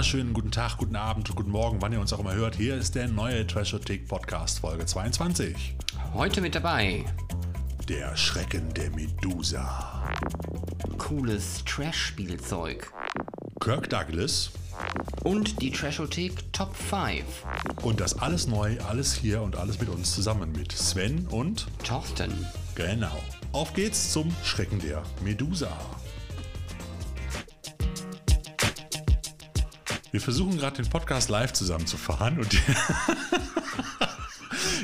[0.00, 2.54] wunderschönen guten Tag, guten Abend, guten Morgen, wann ihr uns auch immer hört.
[2.54, 5.74] Hier ist der neue Trashothek Podcast Folge 22.
[6.14, 7.04] Heute mit dabei
[7.86, 10.10] Der Schrecken der Medusa.
[10.96, 12.90] cooles Trash-Spielzeug
[13.60, 14.52] Kirk Douglas
[15.22, 17.22] und die Trashothek Top 5.
[17.82, 22.46] und das alles neu, alles hier und alles mit uns zusammen mit Sven und Torsten.
[22.74, 23.20] genau.
[23.52, 25.76] Auf geht's zum Schrecken der Medusa.
[30.12, 32.48] Wir versuchen gerade den Podcast live zusammenzufahren und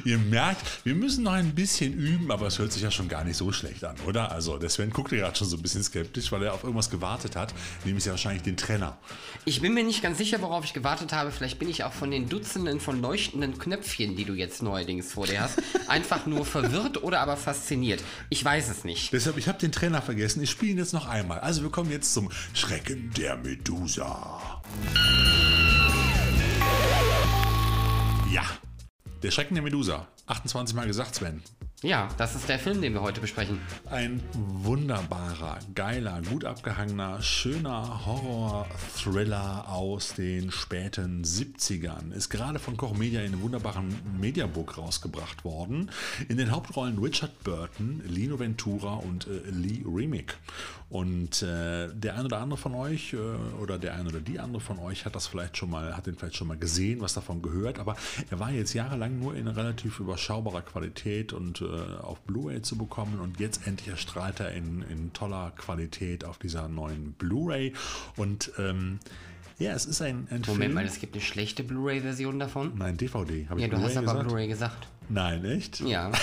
[0.04, 3.24] ihr merkt, wir müssen noch ein bisschen üben, aber es hört sich ja schon gar
[3.24, 4.30] nicht so schlecht an, oder?
[4.30, 7.34] Also der Sven guckt gerade schon so ein bisschen skeptisch, weil er auf irgendwas gewartet
[7.34, 7.52] hat,
[7.84, 8.96] nämlich ja wahrscheinlich den Trenner.
[9.44, 11.32] Ich bin mir nicht ganz sicher, worauf ich gewartet habe.
[11.32, 15.26] Vielleicht bin ich auch von den Dutzenden von leuchtenden Knöpfchen, die du jetzt neuerdings vor
[15.26, 18.02] dir hast, einfach nur verwirrt oder aber fasziniert.
[18.30, 19.12] Ich weiß es nicht.
[19.12, 20.40] Deshalb, ich habe den Trainer vergessen.
[20.42, 21.40] Ich spiele ihn jetzt noch einmal.
[21.40, 24.55] Also wir kommen jetzt zum Schrecken der Medusa.
[28.32, 28.44] Ja,
[29.22, 30.06] der Schrecken der Medusa.
[30.26, 31.42] 28 Mal gesagt, Sven.
[31.82, 33.60] Ja, das ist der Film, den wir heute besprechen.
[33.90, 42.12] Ein wunderbarer, geiler, gut abgehangener, schöner Horror-Thriller aus den späten 70ern.
[42.12, 45.90] Ist gerade von Koch Media in einem wunderbaren Mediabook rausgebracht worden.
[46.30, 50.38] In den Hauptrollen Richard Burton, Lino Ventura und äh, Lee Remick.
[50.88, 53.16] Und äh, der ein oder andere von euch äh,
[53.60, 56.14] oder der ein oder die andere von euch hat das vielleicht schon mal, hat den
[56.14, 57.96] vielleicht schon mal gesehen, was davon gehört, aber
[58.30, 61.64] er war jetzt jahrelang nur in relativ überschaubarer Qualität und äh,
[62.00, 66.68] auf Blu-ray zu bekommen und jetzt endlich erstrahlt er in, in toller Qualität auf dieser
[66.68, 67.72] neuen Blu-ray
[68.16, 69.00] und ähm,
[69.58, 70.74] ja, es ist ein, ein Moment Film.
[70.74, 72.72] mal, es gibt eine schlechte Blu-ray-Version davon.
[72.76, 73.48] Nein, DVD.
[73.48, 74.22] Habe Ja, ich du hast aber?
[74.22, 74.86] Blu-ray gesagt.
[75.08, 75.80] Nein, echt?
[75.80, 76.10] Ja.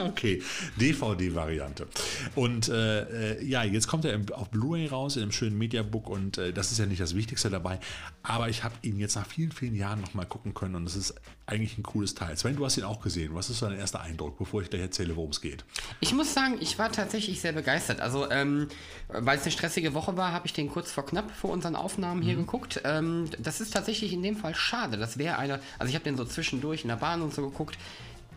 [0.00, 0.42] Okay,
[0.80, 1.86] DVD-Variante.
[2.34, 6.38] Und äh, äh, ja, jetzt kommt er auf Blu-ray raus, in einem schönen Mediabook und
[6.38, 7.78] äh, das ist ja nicht das Wichtigste dabei,
[8.22, 11.14] aber ich habe ihn jetzt nach vielen, vielen Jahren nochmal gucken können und es ist
[11.46, 12.36] eigentlich ein cooles Teil.
[12.36, 13.34] Sven, du hast ihn auch gesehen.
[13.34, 15.64] Was ist so dein erster Eindruck, bevor ich gleich erzähle, worum es geht?
[16.00, 18.00] Ich muss sagen, ich war tatsächlich sehr begeistert.
[18.00, 18.68] Also, ähm,
[19.08, 22.22] weil es eine stressige Woche war, habe ich den kurz vor knapp vor unseren Aufnahmen
[22.22, 22.80] hier geguckt.
[22.84, 24.96] Ähm, das ist tatsächlich in dem Fall schade.
[24.96, 27.61] Das wäre einer, also ich habe den so zwischendurch in der Bahn und so geguckt.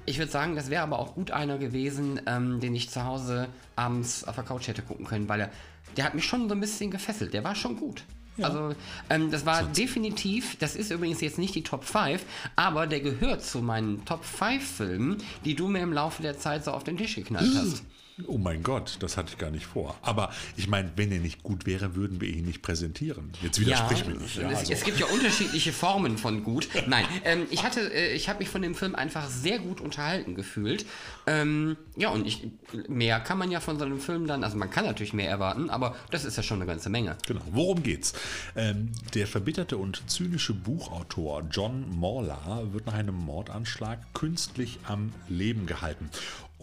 [0.06, 3.48] Ich würde sagen, das wäre aber auch gut einer gewesen, ähm, den ich zu Hause
[3.76, 5.50] abends auf der Couch hätte gucken können, weil er,
[5.98, 7.34] der hat mich schon so ein bisschen gefesselt.
[7.34, 8.04] Der war schon gut.
[8.42, 8.76] Also,
[9.10, 12.24] ähm, das war definitiv, das ist übrigens jetzt nicht die Top 5,
[12.56, 16.66] aber der gehört zu meinen Top 5 Filmen, die du mir im Laufe der Zeit
[16.66, 17.84] so auf den Tisch geknallt hast.
[18.28, 19.98] Oh mein Gott, das hatte ich gar nicht vor.
[20.02, 23.32] Aber ich meine, wenn er nicht gut wäre, würden wir ihn nicht präsentieren.
[23.42, 24.38] Jetzt widersprich mir nicht.
[24.38, 24.74] Ja, es, also.
[24.74, 26.70] es gibt ja unterschiedliche Formen von gut.
[26.88, 30.36] Nein, ähm, ich hatte, äh, ich habe mich von dem Film einfach sehr gut unterhalten
[30.36, 30.86] gefühlt.
[31.28, 32.48] Ähm, ja, und ich,
[32.88, 35.70] mehr kann man ja von so einem Film dann, also man kann natürlich mehr erwarten,
[35.70, 37.18] aber das ist ja schon eine ganze Menge.
[37.28, 37.42] Genau.
[37.52, 38.14] Worum geht's?
[38.56, 45.66] Ähm, der verbitterte und zynische Buchautor John Morla wird nach einem Mordanschlag künstlich am Leben
[45.66, 46.10] gehalten.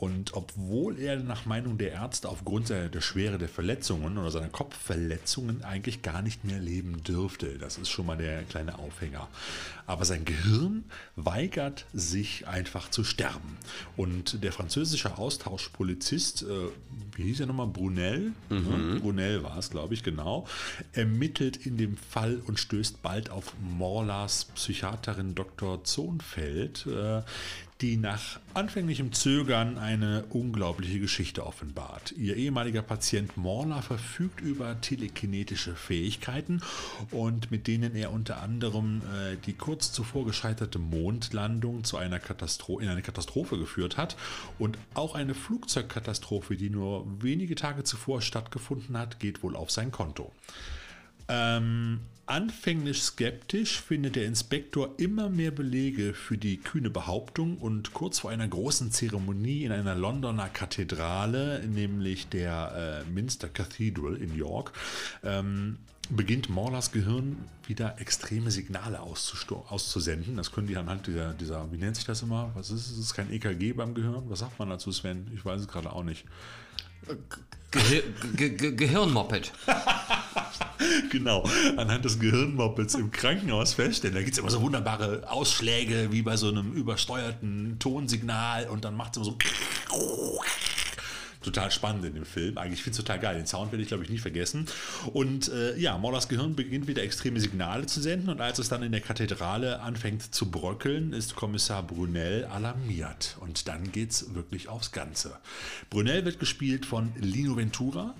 [0.02, 4.48] Und obwohl er nach Meinung der Ärzte aufgrund seiner, der Schwere der Verletzungen oder seiner
[4.48, 9.28] Kopfverletzungen eigentlich gar nicht mehr leben dürfte, das ist schon mal der kleine Aufhänger.
[9.86, 10.82] Aber sein Gehirn
[11.14, 13.56] weigert sich einfach zu sterben.
[13.96, 16.46] Und der französische Austauschpolizist, äh,
[17.14, 18.32] wie hieß er nochmal, Brunel?
[18.48, 19.02] Mhm.
[19.02, 20.48] Brunel war es, glaube ich, genau,
[20.94, 25.84] ermittelt in dem Fall und stößt bald auf Morlas Psychiaterin Dr.
[25.84, 27.22] Zohnfeld, äh,
[27.82, 32.12] die nach anfänglichem Zögern eine unglaubliche Geschichte offenbart.
[32.12, 36.62] Ihr ehemaliger Patient Morla verfügt über telekinetische Fähigkeiten
[37.10, 42.88] und mit denen er unter anderem äh, die kurz zuvor gescheiterte Mondlandung zu einer in
[42.88, 44.16] eine Katastrophe geführt hat
[44.60, 49.90] und auch eine Flugzeugkatastrophe, die nur wenige Tage zuvor stattgefunden hat, geht wohl auf sein
[49.90, 50.30] Konto.
[51.28, 58.20] Ähm, anfänglich skeptisch findet der Inspektor immer mehr Belege für die kühne Behauptung und kurz
[58.20, 64.72] vor einer großen Zeremonie in einer Londoner Kathedrale, nämlich der äh, Minster Cathedral in York,
[65.24, 65.78] ähm,
[66.10, 67.36] beginnt Morlers Gehirn
[67.66, 70.36] wieder extreme Signale auszusenden.
[70.36, 72.50] Das können die anhand dieser, dieser, wie nennt sich das immer?
[72.54, 72.98] Was ist es?
[72.98, 74.24] Ist kein EKG beim Gehirn?
[74.28, 75.30] Was sagt man dazu, Sven?
[75.34, 76.24] Ich weiß es gerade auch nicht.
[77.72, 78.02] Gehir
[78.36, 79.52] Ge Ge Gehirnmoped.
[81.10, 81.44] Genau,
[81.76, 84.14] anhand des Gehirnmoppels im Krankenhaus feststellen.
[84.14, 88.96] Da gibt es immer so wunderbare Ausschläge, wie bei so einem übersteuerten Tonsignal und dann
[88.96, 89.38] macht es immer so.
[91.42, 92.58] Total spannend in dem Film.
[92.58, 93.36] Eigentlich finde ich total geil.
[93.36, 94.66] Den Sound werde ich, glaube ich, nie vergessen.
[95.12, 98.28] Und äh, ja, Mollers Gehirn beginnt wieder extreme Signale zu senden.
[98.28, 103.36] Und als es dann in der Kathedrale anfängt zu bröckeln, ist Kommissar Brunel alarmiert.
[103.40, 105.36] Und dann geht es wirklich aufs Ganze.
[105.90, 108.14] Brunel wird gespielt von Lino Ventura.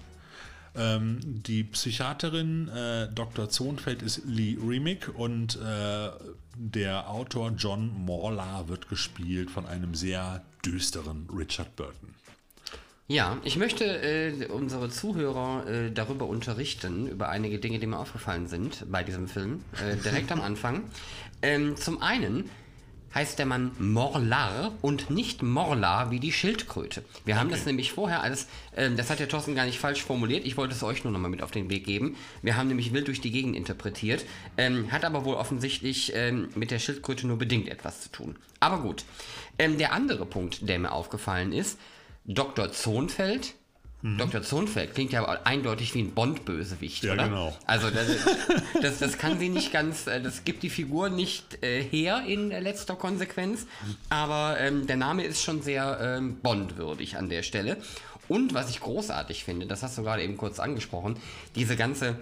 [0.74, 3.50] Ähm, die Psychiaterin äh, Dr.
[3.50, 6.10] Zonfeld ist Lee Remick und äh,
[6.56, 12.14] der Autor John Morla wird gespielt von einem sehr düsteren Richard Burton.
[13.08, 18.46] Ja, ich möchte äh, unsere Zuhörer äh, darüber unterrichten, über einige Dinge, die mir aufgefallen
[18.46, 20.84] sind bei diesem Film, äh, direkt am Anfang.
[21.42, 22.48] Ähm, zum einen
[23.14, 27.04] heißt der Mann Morlar und nicht Morla wie die Schildkröte.
[27.24, 28.46] Wir haben das nämlich vorher alles,
[28.76, 31.30] ähm, das hat der Thorsten gar nicht falsch formuliert, ich wollte es euch nur nochmal
[31.30, 32.16] mit auf den Weg geben.
[32.40, 34.24] Wir haben nämlich wild durch die Gegend interpretiert,
[34.56, 38.36] ähm, hat aber wohl offensichtlich ähm, mit der Schildkröte nur bedingt etwas zu tun.
[38.60, 39.04] Aber gut.
[39.58, 41.78] Ähm, der andere Punkt, der mir aufgefallen ist,
[42.24, 42.72] Dr.
[42.72, 43.54] Zonfeld.
[44.02, 44.18] Mhm.
[44.18, 44.42] Dr.
[44.42, 47.24] Zonfeld klingt ja eindeutig wie ein Bond-Bösewicht, Ja, oder?
[47.28, 47.56] genau.
[47.66, 48.06] Also das,
[48.82, 52.50] das, das kann sie nicht ganz, äh, das gibt die Figur nicht äh, her in
[52.50, 53.66] letzter Konsequenz,
[54.08, 57.76] aber ähm, der Name ist schon sehr ähm, Bond-würdig an der Stelle.
[58.28, 61.16] Und was ich großartig finde, das hast du gerade eben kurz angesprochen,
[61.54, 62.16] diese ganze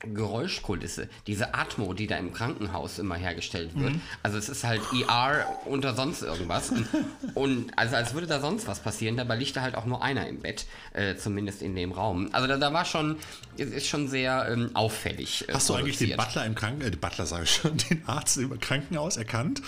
[0.00, 3.94] Geräuschkulisse, diese Atmo, die da im Krankenhaus immer hergestellt wird.
[4.22, 6.70] Also es ist halt ER unter sonst irgendwas.
[6.70, 6.88] Und,
[7.34, 10.26] und also als würde da sonst was passieren, dabei liegt da halt auch nur einer
[10.26, 12.30] im Bett, äh, zumindest in dem Raum.
[12.32, 13.16] Also da, da war schon,
[13.56, 15.48] ist schon sehr ähm, auffällig.
[15.48, 16.28] Äh, Hast du eigentlich den produziert.
[16.28, 19.60] Butler im Krankenhaus, äh, den Butler sage ich schon, den Arzt im Krankenhaus erkannt?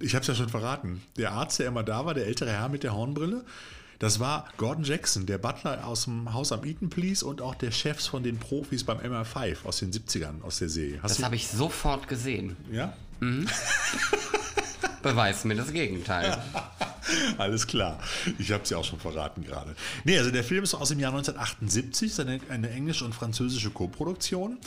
[0.00, 1.02] Ich habe es ja schon verraten.
[1.16, 3.44] Der Arzt, der immer da war, der ältere Herr mit der Hornbrille,
[3.98, 7.70] das war Gordon Jackson, der Butler aus dem Haus am Eaton Police und auch der
[7.70, 11.00] Chefs von den Profis beim MI5 aus den 70ern, aus der Serie.
[11.02, 12.56] Hast Das habe ich sofort gesehen.
[12.70, 12.92] ja?
[15.06, 16.36] Beweist mir das Gegenteil.
[17.38, 17.98] Alles klar.
[18.38, 19.76] Ich habe es ja auch schon verraten gerade.
[20.04, 23.70] Nee, also der Film ist aus dem Jahr 1978, ist eine, eine englische und französische
[23.70, 24.58] Koproduktion.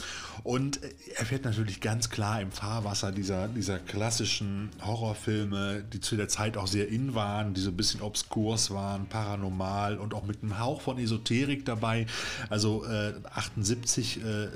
[0.44, 6.16] Und äh, er fährt natürlich ganz klar im Fahrwasser dieser, dieser klassischen Horrorfilme, die zu
[6.16, 10.24] der Zeit auch sehr in waren, die so ein bisschen obskurs waren, paranormal und auch
[10.24, 12.06] mit einem Hauch von Esoterik dabei.
[12.50, 14.48] Also äh, 78 äh,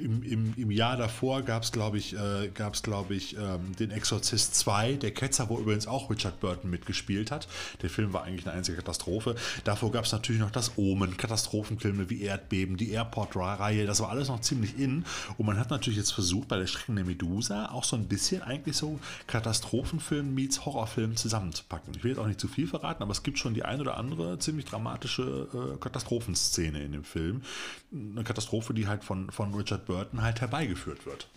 [0.00, 3.90] im, im, im Jahr davor gab es, glaube ich, äh, gab's, glaub ich ähm, den
[3.90, 7.48] Exorzist 2, der Ketzer, wo übrigens auch Richard Burton mitgespielt hat.
[7.82, 9.34] Der Film war eigentlich eine einzige Katastrophe.
[9.64, 14.28] Davor gab es natürlich noch das Omen, Katastrophenfilme wie Erdbeben, die Airport-Reihe, das war alles
[14.28, 15.04] noch ziemlich in.
[15.38, 18.42] Und man hat natürlich jetzt versucht, bei der Schrecken der Medusa auch so ein bisschen
[18.42, 21.94] eigentlich so Katastrophenfilm meets Horrorfilm zusammenzupacken.
[21.96, 23.96] Ich will jetzt auch nicht zu viel verraten, aber es gibt schon die ein oder
[23.96, 27.42] andere ziemlich dramatische äh, Katastrophenszene in dem Film.
[27.92, 31.28] Eine Katastrophe, die halt von, von Richard Burton halt herbeigeführt wird.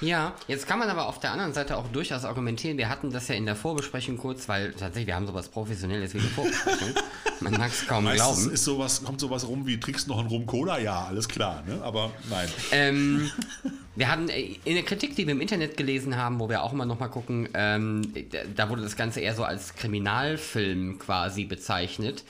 [0.00, 3.28] Ja, jetzt kann man aber auf der anderen Seite auch durchaus argumentieren, wir hatten das
[3.28, 6.94] ja in der Vorbesprechung kurz, weil tatsächlich, wir haben sowas Professionelles wie eine Vorbesprechung.
[7.40, 8.54] Man mag es kaum Meistens glauben.
[8.54, 10.78] ist sowas, kommt sowas rum wie, trinkst du noch einen Rum Cola?
[10.78, 11.80] Ja, alles klar, ne?
[11.82, 12.48] aber nein.
[12.72, 13.30] Ähm,
[13.96, 16.72] wir hatten äh, in der Kritik, die wir im Internet gelesen haben, wo wir auch
[16.72, 18.12] immer noch mal gucken, ähm,
[18.54, 22.24] da wurde das Ganze eher so als Kriminalfilm quasi bezeichnet.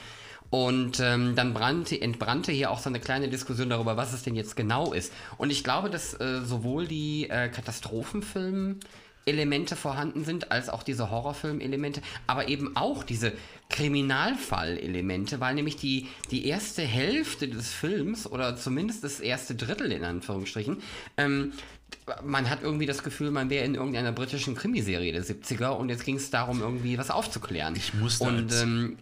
[0.51, 4.37] Und ähm, dann brannte, entbrannte hier auch so eine kleine Diskussion darüber, was es denn
[4.37, 5.13] jetzt genau ist.
[5.39, 12.01] Und ich glaube, dass äh, sowohl die äh, Katastrophenfilm-Elemente vorhanden sind, als auch diese Horrorfilm-Elemente,
[12.27, 13.33] aber eben auch diese
[13.71, 20.05] Kriminalfall-Elemente, weil nämlich die, die erste Hälfte des Films oder zumindest das erste Drittel in
[20.05, 20.77] Anführungsstrichen,
[21.17, 21.55] ähm,
[22.25, 26.05] man hat irgendwie das Gefühl, man wäre in irgendeiner britischen Krimiserie der 70er und jetzt
[26.05, 27.75] ging es darum, irgendwie was aufzuklären.
[27.76, 28.97] Ich musste und ähm,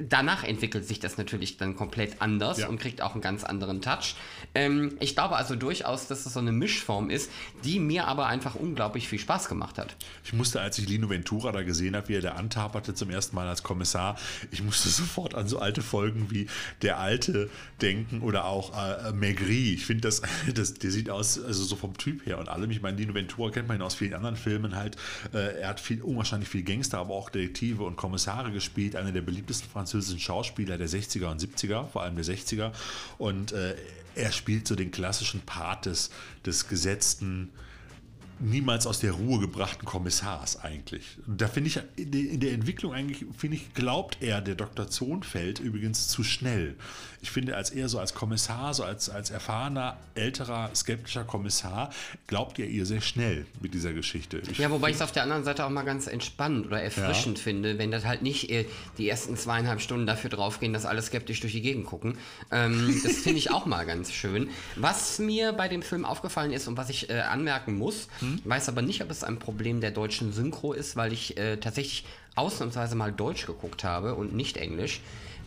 [0.00, 2.68] danach entwickelt sich das natürlich dann komplett anders Ja.
[2.68, 4.14] und kriegt auch einen ganz anderen Touch.
[4.54, 7.30] Ähm, ich glaube also durchaus, dass es so eine Mischform ist,
[7.64, 9.96] die mir aber einfach unglaublich viel Spaß gemacht hat.
[10.24, 13.36] Ich musste, als ich Lino Ventura da gesehen habe, wie er da antaperte zum ersten
[13.36, 14.16] Mal als Kommissar,
[14.50, 16.46] ich musste sofort an so alte Folgen wie
[16.82, 19.72] Der Alte denken oder auch äh, Maigri.
[19.74, 20.22] Ich finde, das,
[20.54, 22.70] das, der sieht aus, also so vom Typ her und allem.
[22.70, 24.96] Ich meine, Lino Ventura kennt man ihn aus vielen anderen Filmen halt.
[25.32, 28.96] Äh, er hat viel, unwahrscheinlich viel Gangster, aber auch Detektive und Kommissare gespielt.
[28.96, 32.72] Einer der beliebtesten französischen Schauspieler der 60er und 70er, vor allem der 60er.
[33.18, 33.74] Und äh,
[34.14, 36.10] er spielt so den klassischen Part des,
[36.46, 37.50] des gesetzten,
[38.38, 41.16] niemals aus der Ruhe gebrachten Kommissars eigentlich.
[41.26, 44.88] Da finde ich in der- in der Entwicklung eigentlich, finde ich, glaubt er der Dr.
[44.88, 46.76] Zonfeld übrigens zu schnell.
[47.22, 51.90] Ich finde, als er so als Kommissar, so als, als erfahrener, älterer, skeptischer Kommissar,
[52.26, 54.42] glaubt er ihr sehr schnell mit dieser Geschichte.
[54.50, 57.38] Ich, Ja, wobei ich es auf der anderen Seite auch mal ganz entspannt oder erfrischend
[57.38, 58.50] finde, wenn das halt nicht
[58.98, 62.18] die ersten zweieinhalb Stunden dafür draufgehen, dass alle skeptisch durch die Gegend gucken.
[62.50, 64.50] Ähm, das finde ich auch mal ganz schön.
[64.74, 68.08] Was mir bei dem Film aufgefallen ist und was ich äh, anmerken muss,
[68.44, 72.04] weiß aber nicht, ob es ein Problem der deutschen Synchro ist, weil ich äh, tatsächlich
[72.34, 75.00] ausnahmsweise mal Deutsch geguckt habe und nicht Englisch.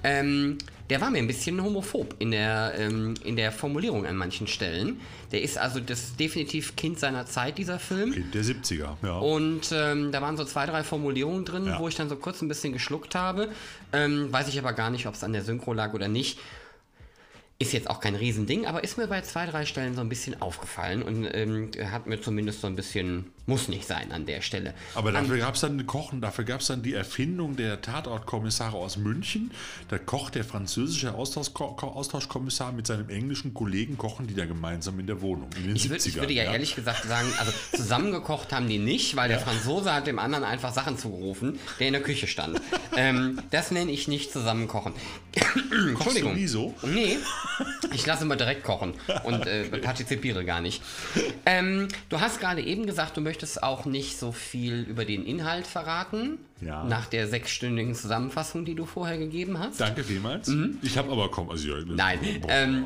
[0.08, 0.58] Ähm,
[0.92, 5.02] der war mir ein bisschen homophob in der, ähm, in der Formulierung an manchen Stellen.
[5.32, 8.12] Der ist also das definitiv Kind seiner Zeit, dieser Film.
[8.12, 9.18] Kind der 70er, ja.
[9.18, 11.80] Und ähm, da waren so zwei, drei Formulierungen drin, Ja.
[11.80, 13.50] wo ich dann so kurz ein bisschen geschluckt habe.
[13.94, 16.38] Ähm, weiß ich aber gar nicht, ob es an der Synchro lag oder nicht.
[17.58, 20.40] Ist jetzt auch kein Riesending, aber ist mir bei zwei, drei Stellen so ein bisschen
[20.42, 24.74] aufgefallen und ähm, hat mir zumindest so ein bisschen, muss nicht sein an der Stelle.
[24.96, 28.98] Aber dafür gab es dann Kochen, dafür gab es dann die Erfindung der Tatortkommissare aus
[28.98, 29.52] München.
[29.90, 35.08] Da kocht der französische Austauschko Austauschkommissar mit seinem englischen Kollegen, kochen die da gemeinsam in
[35.08, 35.50] der Wohnung.
[35.58, 38.80] In den Ich, würd, 70ern, ich würde ja, ehrlich gesagt sagen, also zusammengekocht haben die
[38.80, 42.60] nicht, weil der Franzose hat dem anderen einfach Sachen zugerufen, der in der Küche stand.
[42.98, 44.94] ähm, das nenne ich nicht zusammenkochen.
[45.96, 46.74] Kochst du nie so?
[46.84, 47.18] Nee,
[47.94, 50.82] ich lasse immer direkt kochen und äh, partizipiere gar nicht.
[51.46, 55.68] Ähm, du hast gerade eben gesagt, du möchtest auch nicht so viel über den Inhalt
[55.68, 56.40] verraten.
[56.62, 56.84] Ja.
[56.86, 59.80] Nach der sechsstündigen Zusammenfassung, die du vorher gegeben hast.
[59.80, 60.50] Danke vielmals.
[60.82, 61.50] Ich habe aber kaum.
[61.50, 61.96] Also, Mhm.
[61.96, 62.86] Nein, ähm,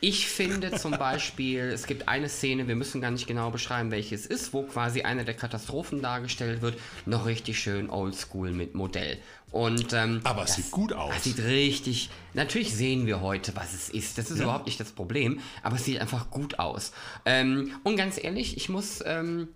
[0.00, 4.14] Ich finde zum Beispiel, es gibt eine Szene, wir müssen gar nicht genau beschreiben, welche
[4.14, 9.18] es ist, wo quasi eine der Katastrophen dargestellt wird, noch richtig schön oldschool mit Modell.
[9.52, 11.14] Und, ähm, Aber es sieht gut aus.
[11.14, 12.10] Das sieht richtig.
[12.34, 14.18] Natürlich sehen wir heute, was es ist.
[14.18, 16.92] Das ist überhaupt nicht das Problem, aber es sieht einfach gut aus.
[17.24, 19.48] Ähm, und ganz ehrlich, ich muss ähm,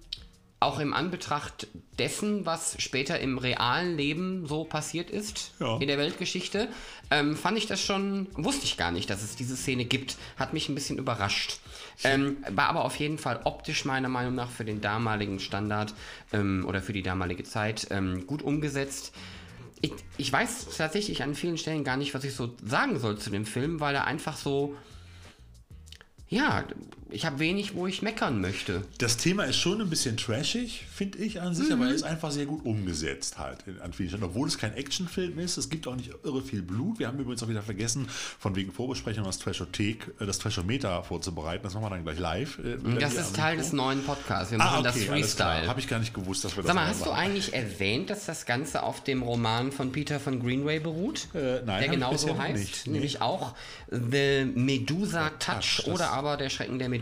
[0.60, 1.66] auch im Anbetracht
[1.98, 5.78] dessen, was später im realen Leben so passiert ist Ja.
[5.78, 6.68] in der Weltgeschichte,
[7.10, 10.16] ähm, fand ich das schon, wusste ich gar nicht, dass es diese Szene gibt.
[10.38, 11.58] Hat mich ein bisschen überrascht.
[12.04, 15.92] Ähm, war aber auf jeden Fall optisch meiner Meinung nach für den damaligen Standard
[16.32, 19.12] ähm, oder für die damalige Zeit ähm, gut umgesetzt.
[19.82, 23.30] Ich, ich weiß tatsächlich an vielen Stellen gar nicht, was ich so sagen soll zu
[23.30, 24.76] dem Film, weil er einfach so.
[26.28, 26.64] Ja,
[27.12, 28.82] ich habe wenig, wo ich meckern möchte.
[28.98, 31.74] Das Thema ist schon ein bisschen trashig, finde ich an sich, Mhm.
[31.74, 34.24] aber er ist einfach sehr gut umgesetzt halt in, an vielen Stellen.
[34.24, 36.98] Obwohl es kein Actionfilm ist, es gibt auch nicht irre viel Blut.
[36.98, 41.64] Wir haben übrigens auch wieder vergessen, von wegen Vorbesprechung das Trashothek, äh, das Trashometer vorzubereiten.
[41.64, 42.58] Das machen wir dann gleich live.
[42.58, 43.64] äh, Das ist Teil Mikro.
[43.64, 44.50] des neuen Podcasts.
[44.52, 45.04] Wir Ah, machen okay, das.
[45.04, 45.66] Freestyle.
[45.66, 47.18] Habe ich gar nicht gewusst, dass wir das Sag mal, hast du machen.
[47.20, 51.28] eigentlich erwähnt, dass das Ganze auf dem Roman von Peter von Greenway beruht?
[51.34, 52.86] Äh, nein, der genauso heißt, nicht.
[52.86, 52.92] Nee.
[52.94, 53.54] nämlich auch
[53.90, 56.99] The Medusa Touch Touch, das- oder aber Der Schrecken der Medusa.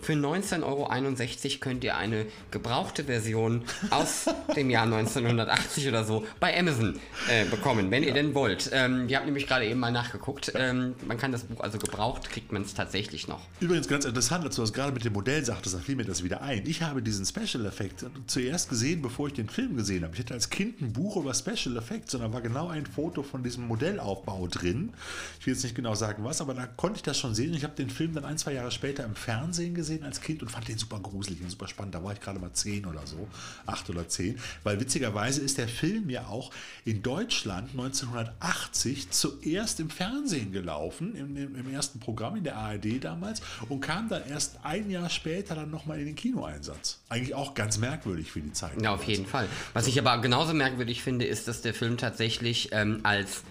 [0.00, 4.26] Für 19,61 Euro könnt ihr eine gebrauchte Version aus
[4.56, 8.70] dem Jahr 1980 oder so bei Amazon äh, bekommen, wenn ihr denn wollt.
[8.72, 10.52] Ähm, wir haben nämlich gerade eben mal nachgeguckt.
[10.54, 13.40] Ähm, man kann das Buch also gebraucht, kriegt man es tatsächlich noch.
[13.60, 16.22] Übrigens ganz interessant, als du das gerade mit dem Modell sagtest, da fiel mir das
[16.22, 16.66] wieder ein.
[16.66, 20.14] Ich habe diesen Special Effekt zuerst gesehen, bevor ich den Film gesehen habe.
[20.14, 23.22] Ich hatte als Kind ein Buch über Special Effects und da war genau ein Foto
[23.22, 24.92] von diesem Modellaufbau drin.
[25.40, 27.54] Ich will jetzt nicht genau sagen was, aber da konnte ich das schon sehen.
[27.54, 30.50] Ich habe den Film dann ein, zwei Jahre später im Fernsehen gesehen als Kind und
[30.50, 31.96] fand den super gruselig und super spannend.
[31.96, 33.26] Da war ich gerade mal zehn oder so,
[33.66, 34.38] acht oder zehn.
[34.62, 36.52] Weil witzigerweise ist der Film ja auch
[36.84, 43.02] in Deutschland 1980 zuerst im Fernsehen gelaufen, im, im, im ersten Programm in der ARD
[43.02, 47.00] damals und kam dann erst ein Jahr später dann nochmal in den Kinoeinsatz.
[47.08, 48.80] Eigentlich auch ganz merkwürdig für die Zeit.
[48.80, 49.48] Ja, auf jeden Fall.
[49.72, 53.42] Was ich aber genauso merkwürdig finde, ist, dass der Film tatsächlich ähm, als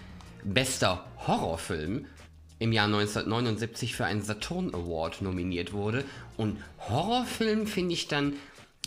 [0.42, 2.06] bester Horrorfilm
[2.58, 6.04] im Jahr 1979 für einen Saturn Award nominiert wurde.
[6.36, 6.58] Und
[6.88, 8.34] Horrorfilm finde ich dann,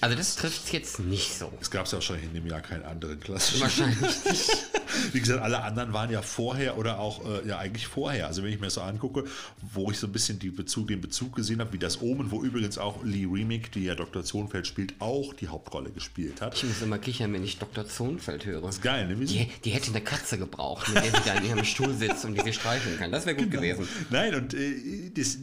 [0.01, 1.51] also das trifft es jetzt nicht so.
[1.61, 3.61] Es gab ja wahrscheinlich in dem Jahr keinen anderen klassischen.
[3.61, 4.49] Wahrscheinlich nicht.
[5.13, 8.27] Wie gesagt, alle anderen waren ja vorher oder auch äh, ja eigentlich vorher.
[8.27, 9.25] Also wenn ich mir das so angucke,
[9.73, 12.77] wo ich so ein bisschen Bezug, den Bezug gesehen habe, wie das Omen, wo übrigens
[12.77, 14.23] auch Lee Remick, die ja Dr.
[14.23, 16.55] Zonfeld spielt, auch die Hauptrolle gespielt hat.
[16.55, 17.87] Ich muss immer kichern, wenn ich Dr.
[17.87, 18.67] Zonfeld höre.
[18.67, 19.15] ist geil, ne?
[19.25, 22.35] Die, die hätte eine Katze gebraucht, mit der sie da in ihrem Stuhl sitzt und
[22.35, 23.11] die sie streicheln kann.
[23.11, 23.87] Das wäre gut gewesen.
[24.09, 25.37] Nein, und äh, das,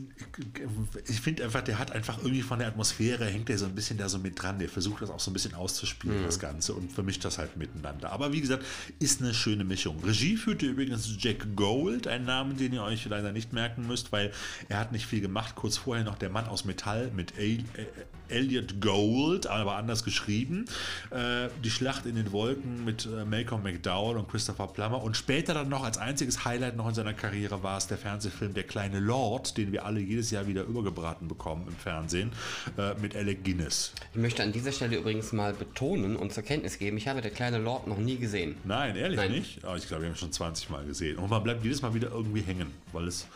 [1.08, 3.98] ich finde einfach, der hat einfach irgendwie von der Atmosphäre, hängt der so ein bisschen
[3.98, 4.45] da so mit dran.
[4.52, 8.12] Der versucht das auch so ein bisschen auszuspielen, das Ganze, und vermischt das halt miteinander.
[8.12, 8.64] Aber wie gesagt,
[8.98, 10.02] ist eine schöne Mischung.
[10.04, 14.32] Regie führte übrigens Jack Gold, ein Name, den ihr euch leider nicht merken müsst, weil
[14.68, 15.54] er hat nicht viel gemacht.
[15.54, 20.66] Kurz vorher noch der Mann aus Metall mit El äh, Elliot Gold, aber anders geschrieben.
[21.10, 25.02] Äh, die Schlacht in den Wolken mit äh, Malcolm McDowell und Christopher Plummer.
[25.02, 28.54] Und später dann noch als einziges Highlight noch in seiner Karriere war es der Fernsehfilm
[28.54, 32.32] Der kleine Lord, den wir alle jedes Jahr wieder übergebraten bekommen im Fernsehen,
[32.78, 33.92] äh, mit Alec Guinness.
[34.12, 37.30] Ich möchte an dieser Stelle übrigens mal betonen und zur Kenntnis geben, ich habe der
[37.30, 38.56] kleine Lord noch nie gesehen.
[38.64, 39.32] Nein, ehrlich Nein.
[39.32, 39.64] nicht?
[39.64, 41.18] Aber ich glaube, wir haben schon 20 Mal gesehen.
[41.18, 43.26] Und man bleibt jedes Mal wieder irgendwie hängen, weil es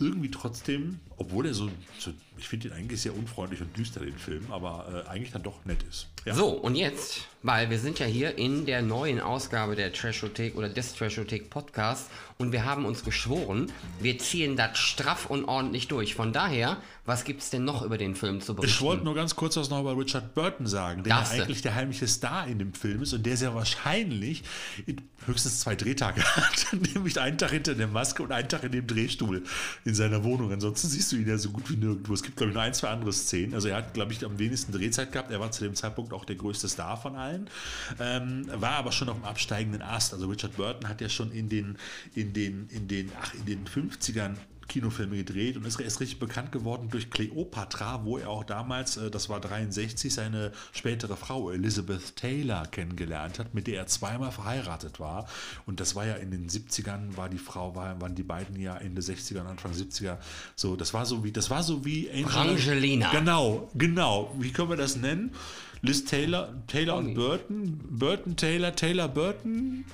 [0.00, 4.18] irgendwie trotzdem, obwohl er so, so ich finde ihn eigentlich sehr unfreundlich und düster, den
[4.18, 6.08] Film, aber äh, eigentlich dann doch nett ist.
[6.24, 6.34] Ja.
[6.34, 10.68] So, und jetzt, weil wir sind ja hier in der neuen Ausgabe der Trashothek oder
[10.68, 16.14] des Trashothek Podcasts und wir haben uns geschworen, wir ziehen das straff und ordentlich durch.
[16.14, 18.76] Von daher, was gibt es denn noch über den Film zu berichten?
[18.76, 21.74] Ich wollte nur ganz kurz was noch über Richard Burton sagen, der ja eigentlich der
[21.74, 24.44] heimliche Star in dem Film ist und der sehr wahrscheinlich
[24.86, 28.70] in höchstens zwei Drehtage hat, nämlich einen Tag hinter der Maske und einen Tag in
[28.70, 29.42] dem Drehstuhl
[29.84, 30.52] in seiner Wohnung.
[30.52, 32.14] Ansonsten siehst du ihn ja so gut wie nirgendwo.
[32.14, 33.52] Es gibt, glaube ich, nur ein, zwei andere Szenen.
[33.52, 35.32] Also er hat, glaube ich, am wenigsten Drehzeit gehabt.
[35.32, 37.50] Er war zu dem Zeitpunkt auch der größte Star von allen,
[37.98, 40.14] ähm, war aber schon auf dem absteigenden Ast.
[40.14, 41.78] Also Richard Burton hat ja schon in den,
[42.14, 44.36] in den, in den, ach, in den 50ern
[44.68, 49.10] Kinofilme gedreht und ist erst richtig bekannt geworden durch Cleopatra, wo er auch damals, äh,
[49.10, 55.00] das war 63, seine spätere Frau Elizabeth Taylor kennengelernt hat, mit der er zweimal verheiratet
[55.00, 55.26] war.
[55.66, 58.76] Und das war ja in den 70ern, war die Frau, war, waren die beiden ja
[58.76, 60.18] Ende 60er und Anfang 70er.
[60.54, 63.10] So, das war so wie, das war so wie Angelina.
[63.10, 64.34] Genau, genau.
[64.38, 65.32] Wie können wir das nennen?
[65.80, 69.84] Liz Taylor, Taylor und Burton, Burton, Taylor, Taylor, Burton,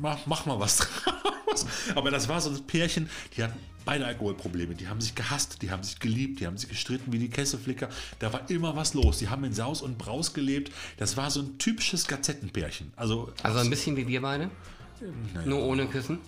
[0.00, 1.31] mach, mach mal was draus.
[1.94, 4.74] Aber das war so ein Pärchen, die hatten beide Alkoholprobleme.
[4.74, 7.88] Die haben sich gehasst, die haben sich geliebt, die haben sich gestritten wie die Kesselflicker.
[8.18, 9.18] Da war immer was los.
[9.18, 10.72] Die haben in Saus und Braus gelebt.
[10.98, 12.92] Das war so ein typisches Gazettenpärchen.
[12.96, 14.50] Also, Also ein bisschen wie wir beide,
[15.34, 16.18] naja, nur ohne Küssen.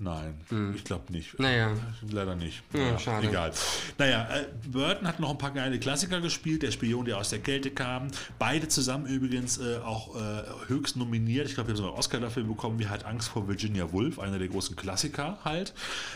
[0.00, 0.34] Nein,
[0.74, 1.38] ich glaube nicht.
[1.38, 1.72] Naja.
[2.10, 2.62] Leider nicht.
[2.72, 3.28] Ja, schade.
[3.28, 3.52] Egal.
[3.98, 6.62] Naja, äh, Burton hat noch ein paar geile Klassiker gespielt.
[6.62, 8.08] Der Spion, der aus der Kälte kam.
[8.38, 11.46] Beide zusammen übrigens äh, auch äh, höchst nominiert.
[11.46, 14.18] Ich glaube, wir haben sogar einen Oscar dafür bekommen, wie halt Angst vor Virginia Woolf,
[14.18, 15.74] einer der großen Klassiker halt.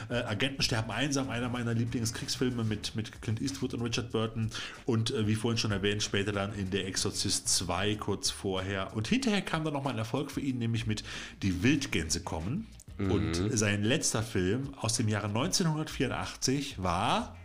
[0.09, 4.51] Äh, Agenten sterben einsam, einer meiner Lieblingskriegsfilme mit, mit Clint Eastwood und Richard Burton.
[4.87, 8.97] Und äh, wie vorhin schon erwähnt, später dann in Der Exorzist 2 kurz vorher.
[8.97, 11.05] Und hinterher kam dann nochmal ein Erfolg für ihn, nämlich mit
[11.43, 12.67] Die Wildgänse kommen.
[12.99, 17.37] Und sein letzter Film aus dem Jahre 1984 war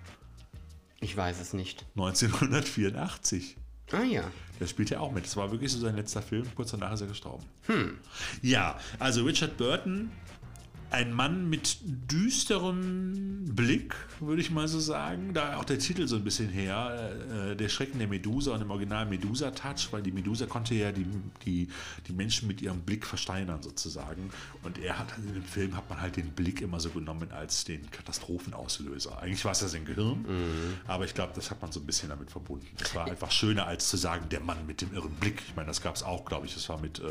[1.00, 1.86] Ich weiß es nicht.
[1.96, 3.56] 1984.
[3.92, 4.24] Ah ja.
[4.60, 5.26] Der spielt ja auch mit.
[5.26, 6.46] Das war wirklich so sein letzter Film.
[6.56, 7.44] Kurz danach ist er gestorben.
[8.42, 10.12] Ja, also Richard Burton,
[10.92, 15.34] ein Mann mit düsterem Blick, würde ich mal so sagen.
[15.34, 17.12] Da auch der Titel so ein bisschen her.
[17.32, 20.92] Äh, der Schrecken der Medusa und im Original Medusa Touch, weil die Medusa konnte ja
[20.92, 21.06] die,
[21.46, 21.68] die,
[22.08, 24.30] die Menschen mit ihrem Blick versteinern sozusagen.
[24.64, 27.66] Und er hat in dem Film hat man halt den Blick immer so genommen als
[27.66, 29.22] den Katastrophenauslöser.
[29.22, 30.26] Eigentlich war es ja sein Gehirn,
[30.88, 32.68] aber ich glaube, das hat man so ein bisschen damit verbunden.
[32.78, 35.44] Das war einfach schöner als zu sagen, der Mann mit dem irren Blick.
[35.48, 36.54] Ich meine, das gab es auch, glaube ich.
[36.54, 37.04] Das war mit, äh,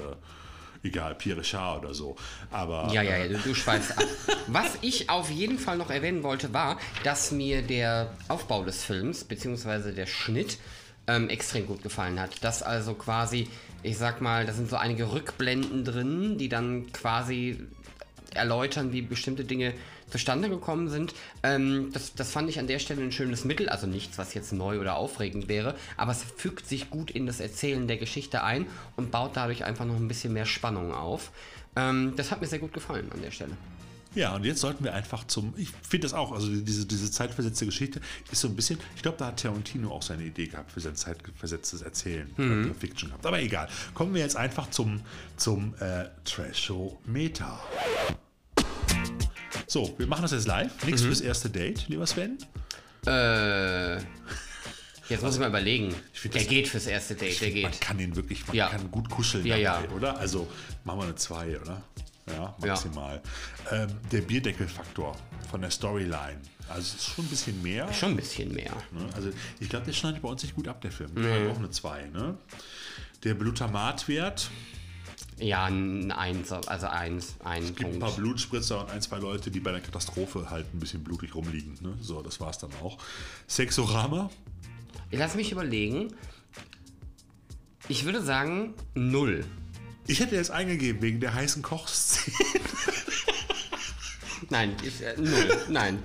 [0.82, 2.16] egal, Pierre Richard oder so.
[2.50, 4.04] Aber Ja, ja, ja, du, du schweifst ab.
[4.46, 9.24] Was ich auf jeden Fall noch erwähnen wollte, war, dass mir der Aufbau des Films,
[9.24, 10.58] beziehungsweise der Schnitt,
[11.06, 12.44] ähm, extrem gut gefallen hat.
[12.44, 13.48] Dass also quasi,
[13.82, 17.58] ich sag mal, da sind so einige Rückblenden drin, die dann quasi
[18.34, 19.72] erläutern, wie bestimmte Dinge
[20.10, 21.14] zustande gekommen sind.
[21.42, 24.52] Ähm, das, das fand ich an der Stelle ein schönes Mittel, also nichts, was jetzt
[24.52, 28.66] neu oder aufregend wäre, aber es fügt sich gut in das Erzählen der Geschichte ein
[28.96, 31.30] und baut dadurch einfach noch ein bisschen mehr Spannung auf.
[31.76, 33.52] Ähm, das hat mir sehr gut gefallen an der Stelle.
[34.14, 35.52] Ja, und jetzt sollten wir einfach zum.
[35.56, 38.00] Ich finde das auch, also diese, diese zeitversetzte Geschichte
[38.32, 38.78] ist so ein bisschen.
[38.96, 42.28] Ich glaube, da hat Tarantino auch seine Idee gehabt für sein zeitversetztes Erzählen.
[42.36, 42.74] Mhm.
[42.74, 43.26] Fiction gehabt.
[43.26, 43.68] Aber egal.
[43.94, 45.02] Kommen wir jetzt einfach zum,
[45.36, 47.60] zum äh, Trash-Show-Meta.
[49.68, 50.72] So, wir machen das jetzt live.
[50.84, 52.38] Nichts fürs erste Date, lieber Sven.
[53.06, 53.96] Äh,
[55.08, 55.94] jetzt muss ich mal überlegen.
[56.12, 57.80] find Der geht fürs erste Date, der Man geht.
[57.82, 58.68] kann den wirklich, man Ja.
[58.70, 59.80] kann gut kuscheln Ja, ja.
[59.80, 60.18] dabei, oder?
[60.18, 60.48] Also
[60.84, 61.82] machen wir eine 2, oder?
[62.32, 63.22] Ja, maximal.
[63.70, 65.16] Ähm, der Bierdeckelfaktor
[65.50, 66.40] von der Storyline.
[66.68, 67.92] Also es ist schon ein bisschen mehr.
[67.92, 68.72] Schon ein bisschen mehr.
[68.92, 69.06] Ne?
[69.14, 71.14] Also ich glaube, der schneidet bei uns nicht gut ab, der Film.
[71.14, 72.06] Der hat auch eine 2.
[72.08, 72.36] Ne?
[73.24, 74.50] Der Glutamatwert,
[75.40, 78.00] Ja, ein Eins, also eins, ein gibt ein Punkt.
[78.00, 81.74] paar Blutspritzer und ein, zwei Leute, die bei einer Katastrophe halt ein bisschen blutig rumliegen.
[81.80, 81.94] Ne?
[82.00, 82.98] So, das war's dann auch.
[83.46, 84.30] Sexorama,
[85.10, 86.12] Lass mich überlegen.
[87.88, 89.44] Ich würde sagen, null.
[90.06, 92.36] ich hätte jetzt eingegeben wegen der heißen Kochszene.
[94.50, 95.48] Nein, ich, äh, null.
[95.70, 95.98] Nein,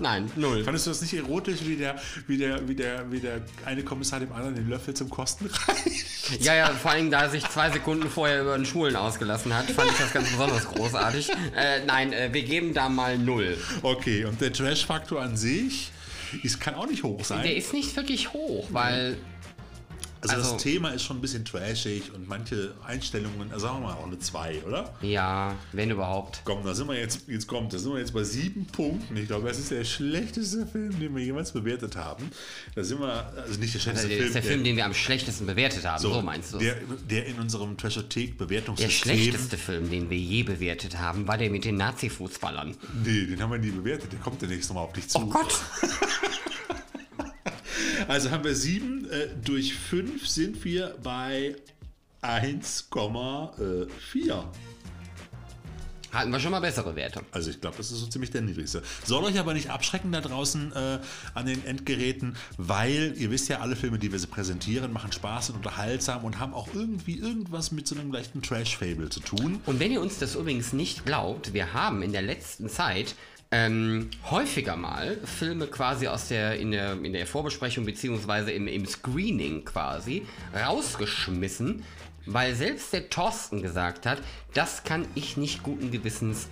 [0.00, 0.64] nein, null.
[0.64, 4.20] Fandest du das nicht erotisch, wie der, wie der, wie der, wie der eine Kommissar
[4.20, 6.40] dem anderen den Löffel zum Kosten reicht?
[6.40, 9.66] Ja, ja, vor allem, da er sich zwei Sekunden vorher über den Schwulen ausgelassen hat,
[9.70, 11.30] fand ich das ganz besonders großartig.
[11.56, 13.58] Äh, nein, äh, wir geben da mal null.
[13.82, 15.90] Okay, und der Trash-Faktor an sich,
[16.44, 17.42] es kann auch nicht hoch sein.
[17.42, 19.16] Der ist nicht wirklich hoch, weil
[20.22, 23.88] Also, Also- das Thema ist schon ein bisschen trashig und manche Einstellungen, also sagen wir
[23.88, 24.92] mal auch eine 2, oder?
[25.00, 26.42] Ja, wenn überhaupt.
[26.44, 29.16] Komm, da sind wir jetzt, jetzt kommt, da sind wir jetzt bei sieben Punkten.
[29.16, 32.30] Ich glaube, das ist der schlechteste Film, den wir jemals bewertet haben.
[32.74, 34.94] Da sind wir, also nicht der schlechteste Das Film, ist der Film, den wir am
[34.94, 36.58] schlechtesten bewertet haben, so, meinst du?
[36.58, 36.76] Der,
[37.08, 41.64] der in unserem Trashothek Der schlechteste Film, den wir je bewertet haben, war der mit
[41.64, 42.76] den Nazi-Fußballern.
[43.04, 44.12] Nee, den haben wir nie bewertet.
[44.12, 45.18] Der kommt demnächst nochmal auf dich zu.
[45.18, 45.54] Oh Gott!
[48.10, 49.08] Also haben wir sieben.
[49.08, 51.54] Äh, durch fünf sind wir bei
[52.22, 54.44] 1,4.
[56.10, 57.20] Hatten wir schon mal bessere Werte.
[57.30, 58.82] Also ich glaube, das ist so ziemlich der niedrigste.
[59.04, 60.98] Soll euch aber nicht abschrecken da draußen äh,
[61.34, 65.46] an den Endgeräten, weil ihr wisst ja, alle Filme, die wir so präsentieren, machen Spaß,
[65.46, 69.60] sind unterhaltsam und haben auch irgendwie irgendwas mit so einem leichten Trash-Fable zu tun.
[69.66, 73.14] Und wenn ihr uns das übrigens nicht glaubt, wir haben in der letzten Zeit
[73.52, 78.86] ähm, häufiger mal Filme quasi aus der in der, in der Vorbesprechung beziehungsweise im, im
[78.86, 81.84] Screening quasi rausgeschmissen,
[82.26, 84.18] weil selbst der Thorsten gesagt hat,
[84.54, 86.48] das kann ich nicht guten Gewissens